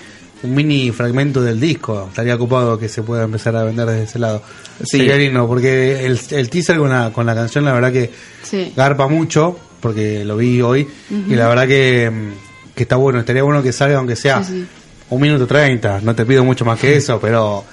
[0.47, 2.07] un mini fragmento del disco.
[2.09, 4.43] Estaría ocupado que se pueda empezar a vender desde ese lado.
[4.85, 4.99] Sí.
[4.99, 8.11] Sería lindo, porque el, el teaser con la, con la canción, la verdad que
[8.43, 8.73] Sí.
[8.77, 10.87] garpa mucho, porque lo vi hoy.
[11.11, 13.19] Y la verdad que, mm, que está bueno.
[13.21, 14.67] Estaría bueno que salga, aunque sea Sí, sí.
[15.11, 16.01] un minuto treinta.
[16.03, 17.65] No te pido mucho más que eso, pero.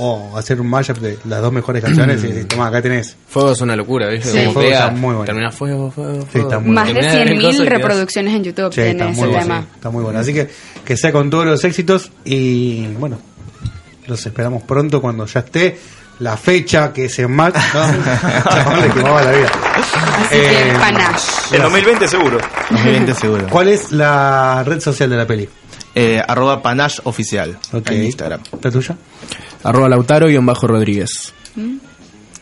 [0.00, 3.16] O hacer un mashup de las dos mejores canciones y decir, toma, acá tenés.
[3.28, 4.30] Fuego es una locura, ¿viste?
[4.30, 4.38] Sí.
[4.38, 5.24] Como Fuego pega, está muy bueno.
[5.24, 6.48] termina fuego, fuego, Sí, fuego.
[6.48, 9.10] está muy Más de el coso 100.000 y quedás- reproducciones en YouTube Sí, está tiene
[9.10, 9.42] ese muy bueno.
[9.44, 9.66] tema.
[9.74, 10.18] Está muy bueno.
[10.20, 10.48] Así que
[10.84, 13.18] que sea con todos los éxitos y bueno,
[14.06, 15.78] los esperamos pronto cuando ya esté
[16.20, 17.60] la fecha que se marcha.
[17.74, 19.50] No, chabón, le quemaba la vida.
[19.74, 21.26] Así Eh, que panache.
[21.56, 22.38] En 2020 seguro.
[22.70, 23.46] 2020 seguro.
[23.50, 25.48] ¿Cuál es la red social de la peli?
[25.94, 27.90] Eh, arroba panache oficial Ok.
[27.90, 28.40] en Instagram.
[28.62, 28.96] ¿La tuya?
[29.64, 31.32] Arroba Lautaro-Rodríguez.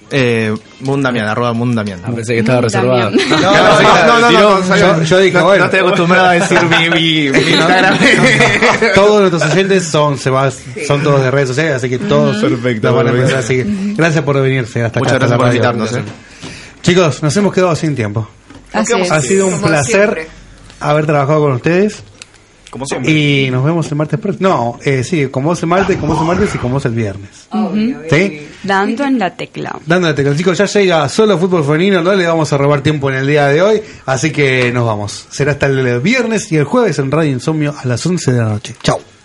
[0.09, 2.01] Eh, Mundamian, arroba Mundamian.
[2.05, 3.11] Ah, pensé que estaba reservado.
[3.11, 5.59] No, no, no, no, Tiró- no, yo- yo dije, no, bueno.
[5.61, 7.99] no estoy acostumbrado a decir mi, mi, mi Instagram.
[8.95, 10.51] Todos nuestros oyentes son, se va-
[10.87, 13.21] son todos de redes sociales, así que todos Perfecto, van a perfecto.
[13.37, 13.95] empezar a seguir.
[13.97, 15.25] Gracias por venirse hasta Muchas acá.
[15.25, 16.09] hasta gracias por invitarnos.
[16.09, 16.13] eh.
[16.83, 18.29] Chicos, nos hemos quedado sin tiempo.
[18.73, 19.11] Así es.
[19.11, 20.29] Ha sido un Como placer siempre.
[20.79, 22.05] haber trabajado con ustedes.
[22.71, 23.11] Como siempre.
[23.11, 24.49] Y nos vemos el martes próximo.
[24.49, 26.93] No, eh, sí, como vos el martes, como vos el martes y como vos el
[26.93, 27.49] viernes.
[28.11, 28.49] ¿Sí?
[28.63, 29.79] Dando en la tecla.
[29.87, 30.37] Dándole tecla.
[30.37, 33.47] chicos, ya llega solo fútbol femenino, no le vamos a robar tiempo en el día
[33.47, 35.27] de hoy, así que nos vamos.
[35.31, 38.49] Será hasta el viernes y el jueves en Radio Insomnio a las 11 de la
[38.49, 38.75] noche.
[38.83, 39.16] Chao.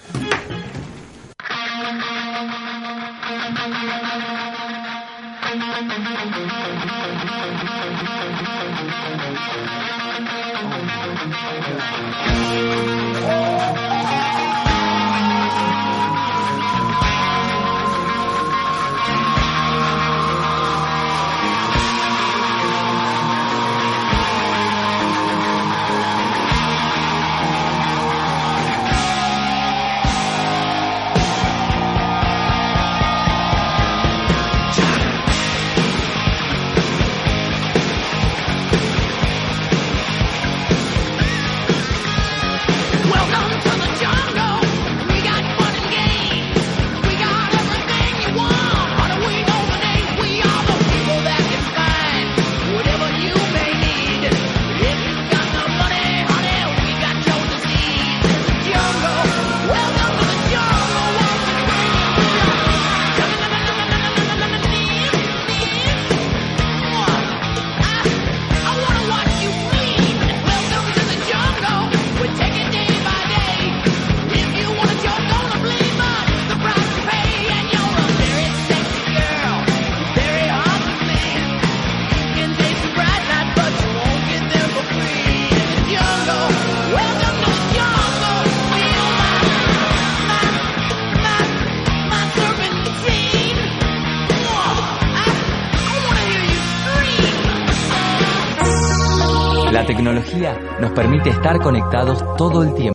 [101.59, 102.81] Conectados todo el tiempo.